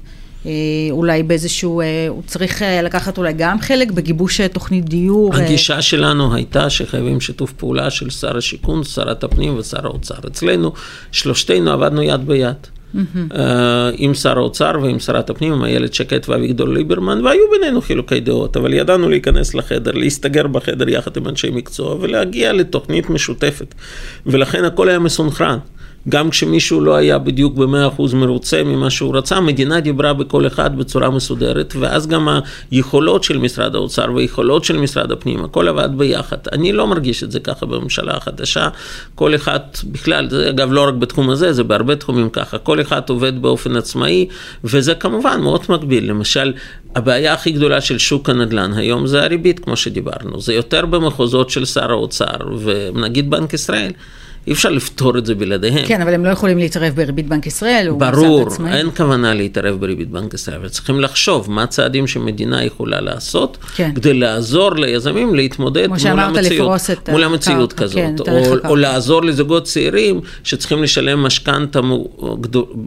אה, 0.45 0.51
אולי 0.91 1.23
באיזשהו, 1.23 1.81
אה, 1.81 1.85
הוא 2.09 2.23
צריך 2.25 2.61
אה, 2.61 2.81
לקחת 2.81 3.17
אולי 3.17 3.33
גם 3.33 3.59
חלק 3.61 3.91
בגיבוש 3.91 4.41
תוכנית 4.41 4.85
דיור. 4.85 5.35
הגישה 5.35 5.81
שלנו 5.81 6.35
הייתה 6.35 6.69
שחייבים 6.69 7.21
שיתוף 7.21 7.51
פעולה 7.51 7.89
של 7.89 8.09
שר 8.09 8.37
השיכון, 8.37 8.83
שרת 8.83 9.23
הפנים 9.23 9.57
ושר 9.57 9.85
האוצר. 9.85 10.15
אצלנו 10.27 10.71
שלושתנו 11.11 11.71
עבדנו 11.71 12.01
יד 12.01 12.27
ביד. 12.27 12.55
Mm-hmm. 12.95 13.33
עם 13.97 14.13
שר 14.13 14.37
האוצר 14.37 14.71
ועם 14.81 14.99
שרת 14.99 15.29
הפנים, 15.29 15.53
עם 15.53 15.63
איילת 15.63 15.93
שקד 15.93 16.19
ואביגדור 16.27 16.67
ליברמן, 16.67 17.25
והיו 17.25 17.43
בינינו 17.51 17.81
חילוקי 17.81 18.19
דעות, 18.19 18.57
אבל 18.57 18.73
ידענו 18.73 19.09
להיכנס 19.09 19.53
לחדר, 19.53 19.91
להסתגר 19.91 20.47
בחדר 20.47 20.89
יחד 20.89 21.17
עם 21.17 21.27
אנשי 21.27 21.49
מקצוע 21.49 21.95
ולהגיע 22.01 22.53
לתוכנית 22.53 23.09
משותפת. 23.09 23.75
ולכן 24.25 24.65
הכל 24.65 24.89
היה 24.89 24.99
מסונכרן. 24.99 25.57
גם 26.09 26.29
כשמישהו 26.29 26.81
לא 26.81 26.95
היה 26.95 27.19
בדיוק 27.19 27.55
במאה 27.55 27.87
אחוז 27.87 28.13
מרוצה 28.13 28.63
ממה 28.63 28.89
שהוא 28.89 29.17
רצה, 29.17 29.35
המדינה 29.35 29.79
דיברה 29.79 30.13
בכל 30.13 30.47
אחד 30.47 30.77
בצורה 30.77 31.09
מסודרת, 31.09 31.73
ואז 31.79 32.07
גם 32.07 32.27
היכולות 32.71 33.23
של 33.23 33.37
משרד 33.37 33.75
האוצר 33.75 34.05
והיכולות 34.15 34.63
של 34.63 34.77
משרד 34.77 35.11
הפנים, 35.11 35.43
הכל 35.43 35.67
עבד 35.67 35.89
ביחד. 35.97 36.37
אני 36.51 36.71
לא 36.71 36.87
מרגיש 36.87 37.23
את 37.23 37.31
זה 37.31 37.39
ככה 37.39 37.65
בממשלה 37.65 38.17
החדשה, 38.17 38.69
כל 39.15 39.35
אחד 39.35 39.59
בכלל, 39.83 40.29
זה 40.29 40.49
אגב 40.49 40.71
לא 40.71 40.87
רק 40.87 40.93
בתחום 40.93 41.29
הזה, 41.29 41.53
זה 41.53 41.63
בהרבה 41.63 41.95
תחומים 41.95 42.29
ככה, 42.29 42.57
כל 42.57 42.81
אחד 42.81 43.01
עובד 43.09 43.41
באופן 43.41 43.75
עצמאי, 43.75 44.27
וזה 44.63 44.95
כמובן 44.95 45.41
מאוד 45.41 45.61
מגביל. 45.69 46.09
למשל, 46.09 46.53
הבעיה 46.95 47.33
הכי 47.33 47.51
גדולה 47.51 47.81
של 47.81 47.97
שוק 47.97 48.29
הנדל"ן 48.29 48.73
היום 48.73 49.07
זה 49.07 49.23
הריבית, 49.23 49.59
כמו 49.59 49.75
שדיברנו, 49.75 50.41
זה 50.41 50.53
יותר 50.53 50.85
במחוזות 50.85 51.49
של 51.49 51.65
שר 51.65 51.91
האוצר 51.91 52.37
ונגיד 52.63 53.29
בנק 53.29 53.53
ישראל. 53.53 53.91
אי 54.49 54.53
אפשר 54.53 54.69
לפתור 54.69 55.17
את 55.17 55.25
זה 55.25 55.35
בלעדיהם. 55.35 55.87
כן, 55.87 56.01
אבל 56.01 56.13
הם 56.13 56.25
לא 56.25 56.29
יכולים 56.29 56.57
להתערב 56.57 56.93
בריבית 56.95 57.27
בנק 57.27 57.47
ישראל, 57.47 57.89
ברור, 57.97 58.47
אין 58.67 58.89
כוונה 58.97 59.33
להתערב 59.33 59.79
בריבית 59.79 60.09
בנק 60.09 60.33
ישראל, 60.33 60.55
אבל 60.57 60.69
צריכים 60.69 60.99
לחשוב 60.99 61.51
מה 61.51 61.63
הצעדים 61.63 62.07
שמדינה 62.07 62.63
יכולה 62.63 63.01
לעשות, 63.01 63.57
כן. 63.75 63.91
כדי 63.95 64.13
לעזור 64.13 64.75
ליזמים 64.75 65.35
להתמודד 65.35 65.87
מול 65.87 66.19
המציאות, 66.19 67.09
מול 67.09 67.23
המציאות 67.23 67.73
כזאת, 67.73 67.95
כן, 67.95 68.15
או, 68.27 68.69
או 68.69 68.75
לעזור 68.75 69.23
לזוגות 69.23 69.63
צעירים 69.63 70.21
שצריכים 70.43 70.83
לשלם 70.83 71.23
משכנתה 71.23 71.79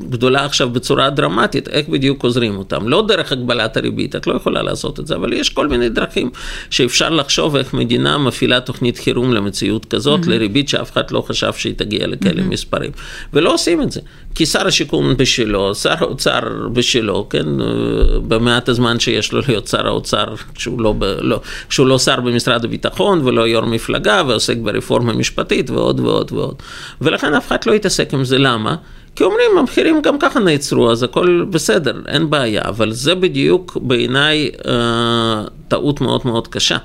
גדולה 0.08 0.44
עכשיו 0.44 0.70
בצורה 0.70 1.10
דרמטית, 1.10 1.68
איך 1.68 1.88
בדיוק 1.88 2.24
עוזרים 2.24 2.56
אותם. 2.56 2.88
לא 2.88 3.06
דרך 3.08 3.32
הגבלת 3.32 3.76
הריבית, 3.76 4.16
את 4.16 4.26
לא 4.26 4.34
יכולה 4.34 4.62
לעשות 4.62 5.00
את 5.00 5.06
זה, 5.06 5.14
אבל 5.14 5.32
יש 5.32 5.50
כל 5.50 5.68
מיני 5.68 5.88
דרכים 5.88 6.30
שאפשר 6.70 7.10
לחשוב 7.10 7.56
איך 7.56 7.74
מדינה 7.74 8.18
מפעילה 8.18 8.60
תוכנית 8.60 8.98
חירום 8.98 9.32
למציאות 9.32 9.84
כזאת, 9.84 10.24
mm-hmm. 10.24 10.30
לריבית 10.30 10.68
שאף 10.68 10.92
אחד 10.92 11.10
לא 11.10 11.24
חשב 11.28 11.51
מצב 11.52 11.58
שהיא 11.58 11.74
תגיע 11.76 12.06
לכאלה 12.06 12.42
mm-hmm. 12.42 12.44
מספרים. 12.44 12.90
ולא 13.32 13.54
עושים 13.54 13.82
את 13.82 13.92
זה, 13.92 14.00
כי 14.34 14.46
שר 14.46 14.66
השיכון 14.66 15.16
בשלו, 15.16 15.74
שר 15.74 15.94
האוצר 15.98 16.40
בשלו, 16.72 17.28
כן, 17.30 17.46
במעט 18.28 18.68
הזמן 18.68 19.00
שיש 19.00 19.32
לו 19.32 19.40
להיות 19.48 19.66
שר 19.66 19.86
האוצר, 19.86 20.34
כשהוא 20.54 20.80
לא, 20.80 20.94
ב, 20.98 21.04
לא, 21.04 21.40
כשהוא 21.68 21.86
לא 21.86 21.98
שר 21.98 22.20
במשרד 22.20 22.64
הביטחון 22.64 23.20
ולא 23.24 23.48
יו"ר 23.48 23.64
מפלגה 23.66 24.22
ועוסק 24.28 24.56
ברפורמה 24.56 25.12
משפטית 25.12 25.70
ועוד 25.70 26.00
ועוד 26.00 26.32
ועוד. 26.32 26.54
ולכן 27.00 27.34
אף 27.34 27.48
אחד 27.48 27.56
לא 27.66 27.72
יתעסק 27.72 28.14
עם 28.14 28.24
זה, 28.24 28.38
למה? 28.38 28.74
כי 29.16 29.24
אומרים, 29.24 29.50
המחירים 29.58 30.02
גם 30.02 30.18
ככה 30.18 30.40
נעצרו, 30.40 30.90
אז 30.90 31.02
הכל 31.02 31.44
בסדר, 31.50 32.00
אין 32.08 32.30
בעיה, 32.30 32.62
אבל 32.64 32.92
זה 32.92 33.14
בדיוק 33.14 33.76
בעיניי 33.80 34.50
אה, 34.68 35.44
טעות 35.68 36.00
מאוד 36.00 36.20
מאוד 36.24 36.48
קשה. 36.48 36.76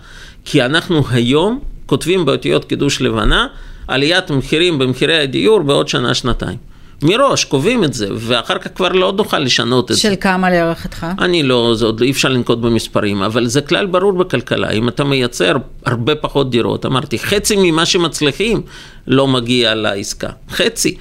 כי 0.45 0.65
אנחנו 0.65 1.03
היום 1.09 1.59
כותבים 1.85 2.25
באותיות 2.25 2.65
קידוש 2.65 3.01
לבנה 3.01 3.47
עליית 3.87 4.31
מחירים 4.31 4.79
במחירי 4.79 5.21
הדיור 5.21 5.59
בעוד 5.59 5.87
שנה-שנתיים. 5.87 6.57
מראש 7.03 7.43
קובעים 7.45 7.83
את 7.83 7.93
זה, 7.93 8.07
ואחר 8.15 8.57
כך 8.57 8.67
כבר 8.75 8.89
לא 8.89 9.13
נוכל 9.17 9.39
לשנות 9.39 9.91
את 9.91 9.97
של 9.97 10.09
זה. 10.09 10.15
של 10.15 10.21
כמה 10.21 10.49
להערכתך? 10.49 11.07
אני 11.19 11.43
לא, 11.43 11.71
זה 11.75 11.85
עוד 11.85 12.01
אי 12.01 12.11
אפשר 12.11 12.29
לנקוט 12.29 12.59
במספרים, 12.59 13.21
אבל 13.21 13.47
זה 13.47 13.61
כלל 13.61 13.85
ברור 13.85 14.11
בכלכלה. 14.11 14.69
אם 14.69 14.87
אתה 14.87 15.03
מייצר 15.03 15.55
הרבה 15.85 16.15
פחות 16.15 16.49
דירות, 16.49 16.85
אמרתי, 16.85 17.19
חצי 17.19 17.55
ממה 17.59 17.85
שמצליחים 17.85 18.61
לא 19.07 19.27
מגיע 19.27 19.75
לעסקה. 19.75 20.29
חצי. 20.49 20.97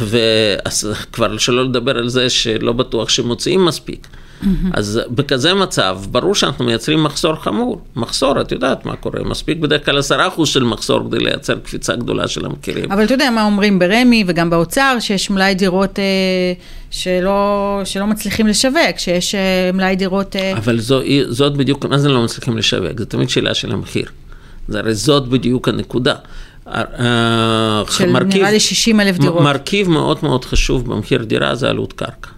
וכבר 0.00 1.38
שלא 1.38 1.64
לדבר 1.64 1.98
על 1.98 2.08
זה 2.08 2.30
שלא 2.30 2.72
בטוח 2.72 3.08
שמוציאים 3.08 3.64
מספיק. 3.64 4.06
Mm-hmm. 4.42 4.46
אז 4.72 5.00
בכזה 5.10 5.54
מצב, 5.54 5.98
ברור 6.10 6.34
שאנחנו 6.34 6.64
מייצרים 6.64 7.04
מחסור 7.04 7.34
חמור. 7.34 7.80
מחסור, 7.96 8.40
את 8.40 8.52
יודעת 8.52 8.86
מה 8.86 8.96
קורה, 8.96 9.20
מספיק 9.24 9.58
בדרך 9.58 9.84
כלל 9.84 9.98
עשרה 9.98 10.28
אחוז 10.28 10.48
של 10.48 10.62
מחסור 10.64 11.00
כדי 11.08 11.18
לייצר 11.18 11.58
קפיצה 11.58 11.96
גדולה 11.96 12.28
של 12.28 12.46
המחירים. 12.46 12.92
אבל 12.92 13.04
אתה 13.04 13.14
יודע 13.14 13.30
מה 13.30 13.44
אומרים 13.44 13.78
ברמ"י 13.78 14.24
וגם 14.26 14.50
באוצר, 14.50 14.96
שיש 15.00 15.30
מלאי 15.30 15.54
דירות 15.54 15.98
אה, 15.98 16.04
שלא, 16.90 17.80
שלא 17.84 18.06
מצליחים 18.06 18.46
לשווק, 18.46 18.98
שיש 18.98 19.34
אה, 19.34 19.70
מלאי 19.72 19.96
דירות... 19.96 20.36
אה... 20.36 20.52
אבל 20.52 20.80
זו, 20.80 21.00
זאת 21.28 21.56
בדיוק, 21.56 21.86
מה 21.86 21.98
זה 21.98 22.08
לא 22.08 22.24
מצליחים 22.24 22.58
לשווק? 22.58 22.98
זו 22.98 23.04
תמיד 23.04 23.28
שאלה 23.28 23.54
של 23.54 23.72
המחיר. 23.72 24.06
זה 24.68 24.78
הרי 24.78 24.94
זאת 24.94 25.28
בדיוק 25.28 25.68
הנקודה. 25.68 26.14
אה, 26.66 27.82
של 27.90 28.10
מרכיב, 28.10 28.40
נראה 28.40 28.50
לי 28.50 28.60
60 28.60 29.00
אלף 29.00 29.18
דירות. 29.18 29.42
מרכיב 29.42 29.88
מאוד 29.88 30.18
מאוד 30.22 30.44
חשוב 30.44 30.90
במחיר 30.90 31.24
דירה 31.24 31.54
זה 31.54 31.68
עלות 31.68 31.92
קרקע. 31.92 32.30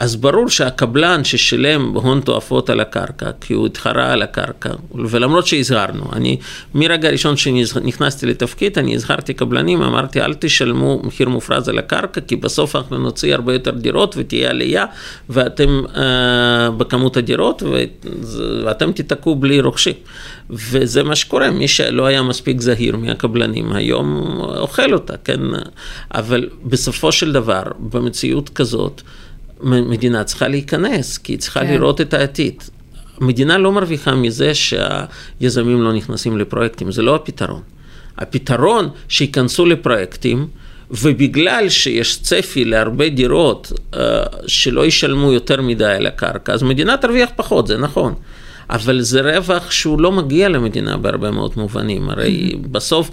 אז 0.00 0.16
ברור 0.16 0.48
שהקבלן 0.48 1.24
ששילם 1.24 1.82
הון 1.94 2.20
תועפות 2.20 2.70
על 2.70 2.80
הקרקע, 2.80 3.30
כי 3.40 3.54
הוא 3.54 3.66
התחרה 3.66 4.12
על 4.12 4.22
הקרקע, 4.22 4.70
ולמרות 4.94 5.46
שהזהרנו, 5.46 6.04
אני 6.12 6.36
מרגע 6.74 7.08
הראשון 7.08 7.36
שנכנסתי 7.36 8.26
לתפקיד, 8.26 8.78
אני 8.78 8.94
הזהרתי 8.94 9.34
קבלנים, 9.34 9.82
אמרתי 9.82 10.20
אל 10.20 10.34
תשלמו 10.34 11.00
מחיר 11.04 11.28
מופרז 11.28 11.68
על 11.68 11.78
הקרקע, 11.78 12.20
כי 12.20 12.36
בסוף 12.36 12.76
אנחנו 12.76 12.98
נוציא 12.98 13.34
הרבה 13.34 13.52
יותר 13.52 13.70
דירות 13.70 14.14
ותהיה 14.18 14.50
עלייה, 14.50 14.84
ואתם 15.28 15.82
אה, 15.96 16.70
בכמות 16.70 17.16
הדירות, 17.16 17.62
ואתם 18.64 18.92
תיתקעו 18.92 19.34
בלי 19.34 19.60
רוכשים. 19.60 19.94
וזה 20.50 21.02
מה 21.02 21.16
שקורה, 21.16 21.50
מי 21.50 21.68
שלא 21.68 22.06
היה 22.06 22.22
מספיק 22.22 22.60
זהיר 22.60 22.96
מהקבלנים 22.96 23.72
היום 23.72 24.38
אוכל 24.40 24.92
אותה, 24.92 25.16
כן? 25.24 25.40
אבל 26.14 26.48
בסופו 26.64 27.12
של 27.12 27.32
דבר, 27.32 27.62
במציאות 27.78 28.48
כזאת, 28.48 29.02
מדינה 29.62 30.24
צריכה 30.24 30.48
להיכנס, 30.48 31.18
כי 31.18 31.32
היא 31.32 31.38
צריכה 31.38 31.60
כן. 31.60 31.74
לראות 31.74 32.00
את 32.00 32.14
העתיד. 32.14 32.62
המדינה 33.20 33.58
לא 33.58 33.72
מרוויחה 33.72 34.14
מזה 34.14 34.52
שהיזמים 34.54 35.82
לא 35.82 35.92
נכנסים 35.92 36.38
לפרויקטים, 36.38 36.92
זה 36.92 37.02
לא 37.02 37.14
הפתרון. 37.14 37.62
הפתרון 38.18 38.88
שייכנסו 39.08 39.66
לפרויקטים, 39.66 40.46
ובגלל 40.90 41.68
שיש 41.68 42.22
צפי 42.22 42.64
להרבה 42.64 43.08
דירות 43.08 43.72
uh, 43.72 43.96
שלא 44.46 44.86
ישלמו 44.86 45.32
יותר 45.32 45.62
מדי 45.62 45.84
על 45.84 46.06
הקרקע, 46.06 46.52
אז 46.52 46.62
מדינה 46.62 46.96
תרוויח 46.96 47.30
פחות, 47.36 47.66
זה 47.66 47.78
נכון. 47.78 48.14
אבל 48.70 49.00
זה 49.00 49.20
רווח 49.20 49.70
שהוא 49.70 50.00
לא 50.00 50.12
מגיע 50.12 50.48
למדינה 50.48 50.96
בהרבה 50.96 51.30
מאוד 51.30 51.52
מובנים. 51.56 52.10
הרי 52.10 52.56
בסוף, 52.70 53.10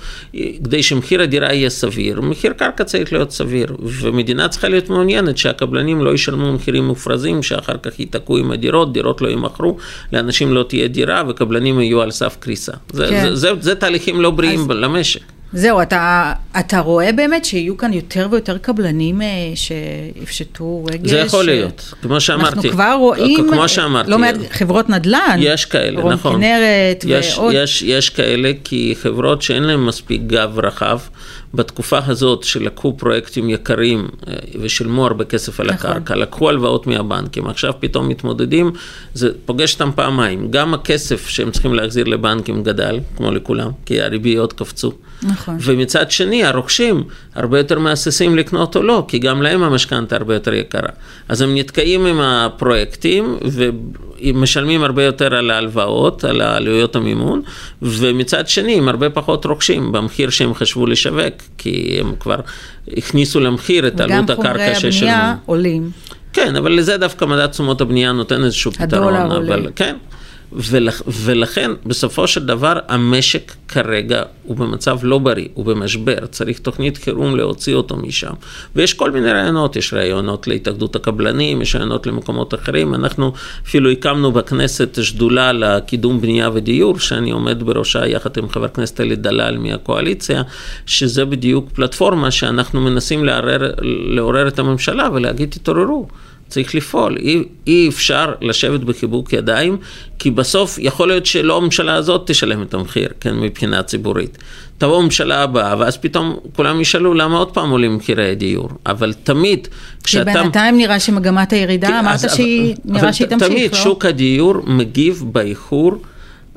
כדי 0.63 0.84
שמחיר 0.84 1.22
הדירה 1.22 1.54
יהיה 1.54 1.70
סביר, 1.70 2.22
מחיר 2.22 2.54
קרקע 2.54 2.84
צריך 2.84 3.13
להיות 3.13 3.32
סביר, 3.32 3.76
ומדינה 3.80 4.48
צריכה 4.48 4.67
להיות 4.67 4.89
מעוניינת 4.89 5.38
שהקבלנים 5.38 6.04
לא 6.04 6.13
ישלמו 6.13 6.54
מחירים 6.54 6.88
מופרזים, 6.88 7.43
שאחר 7.43 7.78
כך 7.84 8.00
ייתקעו 8.00 8.38
עם 8.38 8.52
הדירות, 8.52 8.93
דירות 8.93 9.22
לא 9.22 9.28
יימכרו, 9.28 9.78
לאנשים 10.13 10.54
לא 10.54 10.63
תהיה 10.63 10.88
דירה 10.88 11.24
וקבלנים 11.28 11.80
יהיו 11.80 12.02
על 12.02 12.12
סף 12.12 12.38
קריסה. 12.39 12.74
זה, 12.93 13.08
כן. 13.10 13.24
זה, 13.24 13.36
זה, 13.36 13.50
זה 13.60 13.76
תהליכים 13.76 14.22
לא 14.22 14.32
בריאים 14.32 14.60
אז... 14.60 14.67
למשק. 14.70 15.37
זהו, 15.54 15.82
אתה, 15.82 16.34
אתה 16.60 16.80
רואה 16.80 17.12
באמת 17.12 17.46
שיהיו 17.46 17.78
כאן 17.78 17.94
יותר 17.94 18.28
ויותר 18.32 18.58
קבלנים 18.58 19.22
אה, 19.22 19.28
שיפשטו 19.56 20.86
רגל? 20.92 21.10
זה 21.10 21.18
יכול 21.18 21.44
ש... 21.44 21.48
להיות, 21.48 21.94
כמו 22.02 22.22
שאמרתי. 22.22 22.56
אנחנו 22.56 22.70
כבר 22.70 22.96
רואים, 23.00 23.48
כמו 23.52 23.68
שאמרתי, 23.68 24.12
לא 24.12 24.20
מעט 24.20 24.36
חברות 24.52 24.90
נדל"ן. 24.90 25.38
יש 25.40 25.66
כאלה, 25.66 26.02
רון 26.02 26.14
נכון. 26.14 26.32
רון 26.32 26.42
כנרת 26.42 27.04
יש, 27.08 27.38
ועוד. 27.38 27.54
יש, 27.56 27.82
יש 27.82 28.10
כאלה, 28.10 28.52
כי 28.64 28.96
חברות 29.02 29.42
שאין 29.42 29.64
להן 29.64 29.80
מספיק 29.80 30.22
גב 30.28 30.60
רחב, 30.60 31.00
בתקופה 31.54 32.00
הזאת 32.06 32.44
שלקחו 32.44 32.98
פרויקטים 32.98 33.50
יקרים 33.50 34.08
אה, 34.28 34.34
ושילמו 34.62 35.06
הרבה 35.06 35.26
כסף 35.26 35.60
על 35.60 35.68
נכון. 35.68 35.92
הקרקע, 35.92 36.16
לקחו 36.16 36.50
הלוואות 36.50 36.88
מהבנקים, 36.88 37.48
עכשיו 37.48 37.74
פתאום 37.80 38.10
מתמודדים, 38.10 38.72
זה 39.14 39.30
פוגש 39.46 39.74
אותם 39.74 39.92
פעמיים, 39.96 40.52
גם 40.52 40.74
הכסף 40.74 41.28
שהם 41.28 41.52
צריכים 41.52 41.74
להחזיר 41.74 42.06
לבנקים 42.06 42.64
גדל, 42.64 43.00
כמו 43.18 43.32
לכולם, 43.32 43.72
כי 43.86 44.02
הריביות 44.02 44.54
קפצו. 44.54 44.92
נכון. 45.24 45.58
ומצד 45.62 46.12
שני, 46.12 46.44
הרוכשים 46.44 47.04
הרבה 47.38 47.58
יותר 47.58 47.80
מהססים 47.80 48.36
לקנות 48.36 48.76
או 48.76 48.84
לא, 48.84 49.06
כי 49.08 49.19
גם 49.19 49.41
להם 49.41 49.63
המשכנתה 49.63 50.15
הרבה 50.15 50.34
יותר 50.34 50.54
יקרה. 50.54 50.89
אז 51.30 51.41
הם 51.41 51.56
נתקעים 51.56 52.06
עם 52.06 52.19
הפרויקטים 52.19 53.38
ומשלמים 54.21 54.84
הרבה 54.84 55.04
יותר 55.04 55.36
על 55.36 55.52
ההלוואות, 55.52 56.23
על 56.23 56.41
עלויות 56.41 56.95
המימון, 56.95 57.41
ומצד 57.82 58.47
שני, 58.47 58.78
הם 58.78 58.89
הרבה 58.89 59.10
פחות 59.10 59.45
רוכשים 59.45 59.91
במחיר 59.91 60.30
שהם 60.30 60.54
חשבו 60.54 60.86
לשווק, 60.86 61.34
כי 61.58 61.97
הם 62.00 62.15
כבר 62.19 62.39
הכניסו 62.97 63.39
למחיר 63.39 63.88
את 63.88 64.00
עלות 64.00 64.30
הקרקע 64.30 64.76
ששלמו. 64.76 64.89
וגם 64.89 64.91
חומרי 64.91 65.10
הבנייה 65.10 65.36
עולים. 65.45 65.91
כן, 66.34 66.56
אבל 66.56 66.71
לזה 66.71 66.97
דווקא 66.97 67.26
מדד 67.26 67.47
תשומות 67.47 67.82
הבנייה 67.82 68.12
נותן 68.12 68.43
איזשהו 68.43 68.71
פתרון. 68.71 69.15
הדולר 69.15 69.38
עולה. 69.38 69.71
כן, 69.76 69.95
ולכ, 70.52 71.02
ולכן 71.08 71.72
בסופו 71.86 72.28
של 72.28 72.46
דבר 72.46 72.80
המשק 72.88 73.56
כרגע 73.68 74.24
הוא 74.44 74.58
במצב 74.58 75.00
לא 75.04 75.18
בריא, 75.18 75.48
הוא 75.54 75.66
במשבר, 75.66 76.26
צריך 76.26 76.60
תוכנית 76.60 76.98
חירום 76.98 77.36
להוציא 77.36 77.76
אותו 77.76 77.98
משם. 77.98 78.34
ויש 78.76 78.94
כל 78.94 79.12
מיני 79.12 79.32
רעיונות, 79.32 79.76
יש 79.76 79.94
רעיונות 79.94 80.48
להתאגדות 80.48 80.96
הקבלנים, 80.96 81.62
יש 81.62 81.76
רעיונות 81.76 82.08
למקומות 82.08 82.54
אחרים. 82.54 82.96
אנחנו 82.96 83.34
אפילו 83.68 83.92
הקמנו 83.92 84.32
בכנסת 84.32 85.04
שדולה 85.04 85.54
לקידום 85.54 86.22
בנייה 86.22 86.50
ודיור, 86.54 87.00
שאני 87.00 87.32
עומד 87.32 87.64
בראשה 87.64 88.08
יחד 88.08 88.38
עם 88.38 88.50
חבר 88.50 88.66
הכנסת 88.66 89.02
אלי 89.02 89.16
דלל 89.16 89.58
מהקואליציה, 89.58 90.42
שזה 90.86 91.26
בדיוק 91.26 91.70
פלטפורמה 91.74 92.32
שאנחנו 92.32 92.82
מנסים 92.82 93.26
לערר, 93.26 93.72
לעורר 94.10 94.48
את 94.48 94.60
הממשלה 94.60 95.10
ולהגיד 95.14 95.50
תתעוררו. 95.50 96.08
צריך 96.48 96.76
לפעול, 96.76 97.18
אי, 97.18 97.44
אי 97.68 97.90
אפשר 97.90 98.34
לשבת 98.42 98.80
בחיבוק 98.80 99.34
ידיים, 99.34 99.78
כי 100.20 100.32
בסוף 100.32 100.78
יכול 100.82 101.08
להיות 101.08 101.26
שלא 101.26 101.58
הממשלה 101.58 101.94
הזאת 101.94 102.24
תשלם 102.26 102.62
את 102.62 102.74
המחיר, 102.74 103.10
כן, 103.20 103.36
מבחינה 103.36 103.84
ציבורית. 103.84 104.38
תבוא 104.78 104.98
הממשלה 104.98 105.44
הבאה, 105.44 105.76
ואז 105.80 105.98
פתאום 105.98 106.36
כולם 106.56 106.82
ישאלו 106.82 107.14
למה 107.14 107.38
עוד 107.38 107.52
פעם 107.54 107.70
עולים 107.70 107.96
מחירי 107.96 108.32
הדיור, 108.32 108.70
אבל 108.86 109.14
תמיד 109.14 109.68
כשאתה... 110.04 110.34
כי 110.34 110.40
בינתיים 110.40 110.78
נראה 110.78 111.00
שמגמת 111.00 111.54
הירידה, 111.54 111.88
כן, 111.88 111.94
אמרת 111.94 112.20
שהיא, 112.36 112.76
נראה 112.86 113.14
שהיא 113.14 113.28
תמשיך, 113.28 113.48
תמיד 113.48 113.72
לא? 113.72 113.78
שוק 113.78 114.06
הדיור 114.06 114.56
מגיב 114.66 115.24
באיחור. 115.32 115.98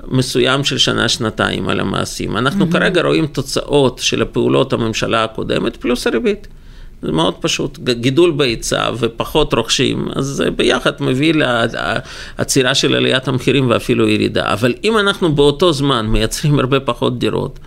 מסוים 0.08 0.64
של 0.64 0.78
שנה-שנתיים 0.78 1.68
על 1.68 1.80
המעשים. 1.80 2.36
אנחנו 2.36 2.64
mm-hmm. 2.64 2.72
כרגע 2.72 3.02
רואים 3.02 3.26
תוצאות 3.26 3.98
של 3.98 4.22
הפעולות 4.22 4.72
הממשלה 4.72 5.24
הקודמת 5.24 5.76
פלוס 5.76 6.06
הריבית. 6.06 6.48
זה 7.02 7.12
מאוד 7.12 7.34
פשוט, 7.40 7.78
גידול 7.78 8.30
בהיצע 8.30 8.90
ופחות 8.98 9.54
רוכשים, 9.54 10.08
אז 10.14 10.24
זה 10.24 10.50
ביחד 10.50 10.92
מביא 11.00 11.34
לעצירה 11.34 12.74
של 12.74 12.94
עליית 12.94 13.28
המחירים 13.28 13.70
ואפילו 13.70 14.08
ירידה. 14.08 14.52
אבל 14.52 14.74
אם 14.84 14.98
אנחנו 14.98 15.34
באותו 15.34 15.72
זמן 15.72 16.06
מייצרים 16.06 16.58
הרבה 16.58 16.80
פחות 16.80 17.18
דירות, 17.18 17.58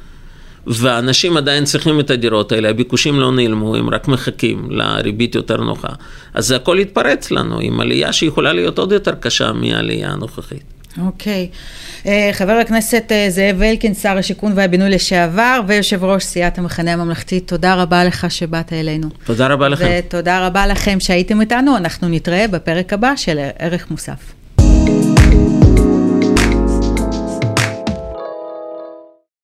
ואנשים 0.68 1.38
עדיין 1.38 1.66
צריכים 1.66 2.00
את 2.00 2.12
הדירות 2.12 2.52
האלה, 2.52 2.70
הביקושים 2.70 3.20
לא 3.20 3.32
נעלמו, 3.32 3.76
הם 3.76 3.90
רק 3.90 4.08
מחכים 4.08 4.68
לריבית 4.72 5.36
יותר 5.36 5.58
נוחה. 5.58 5.94
אז 6.34 6.48
זה 6.48 6.56
הכל 6.56 6.78
יתפרץ 6.80 7.32
לנו 7.32 7.60
עם 7.60 7.80
עלייה 7.80 8.14
שיכולה 8.14 8.54
להיות 8.54 8.80
עוד 8.80 8.92
יותר 8.92 9.12
קשה 9.20 9.52
מהעלייה 9.54 10.12
הנוכחית. 10.12 10.73
אוקיי. 11.02 11.50
Okay. 11.52 12.08
אה, 12.08 12.30
חבר 12.34 12.52
הכנסת 12.52 13.12
אה, 13.12 13.26
זאב 13.30 13.62
אלקין, 13.62 13.94
שר 13.94 14.18
השיכון 14.18 14.52
והבינוי 14.56 14.90
לשעבר, 14.90 15.62
ויושב 15.68 16.04
ראש 16.04 16.24
סיעת 16.24 16.58
המחנה 16.58 16.94
הממלכתי, 16.94 17.40
תודה 17.40 17.76
רבה 17.76 18.04
לך 18.04 18.32
שבאת 18.32 18.74
אלינו. 18.74 19.08
תודה 19.26 19.48
רבה 19.48 19.70
לכם. 19.70 20.00
ותודה 20.08 20.48
רבה 20.48 20.68
לכם 20.68 21.00
שהייתם 21.00 21.42
איתנו, 21.42 21.78
אנחנו 21.78 22.10
נתראה 22.10 22.48
בפרק 22.48 22.94
הבא 22.94 23.14
של 23.16 23.40
ערך 23.60 23.92
מוסף. 23.92 24.43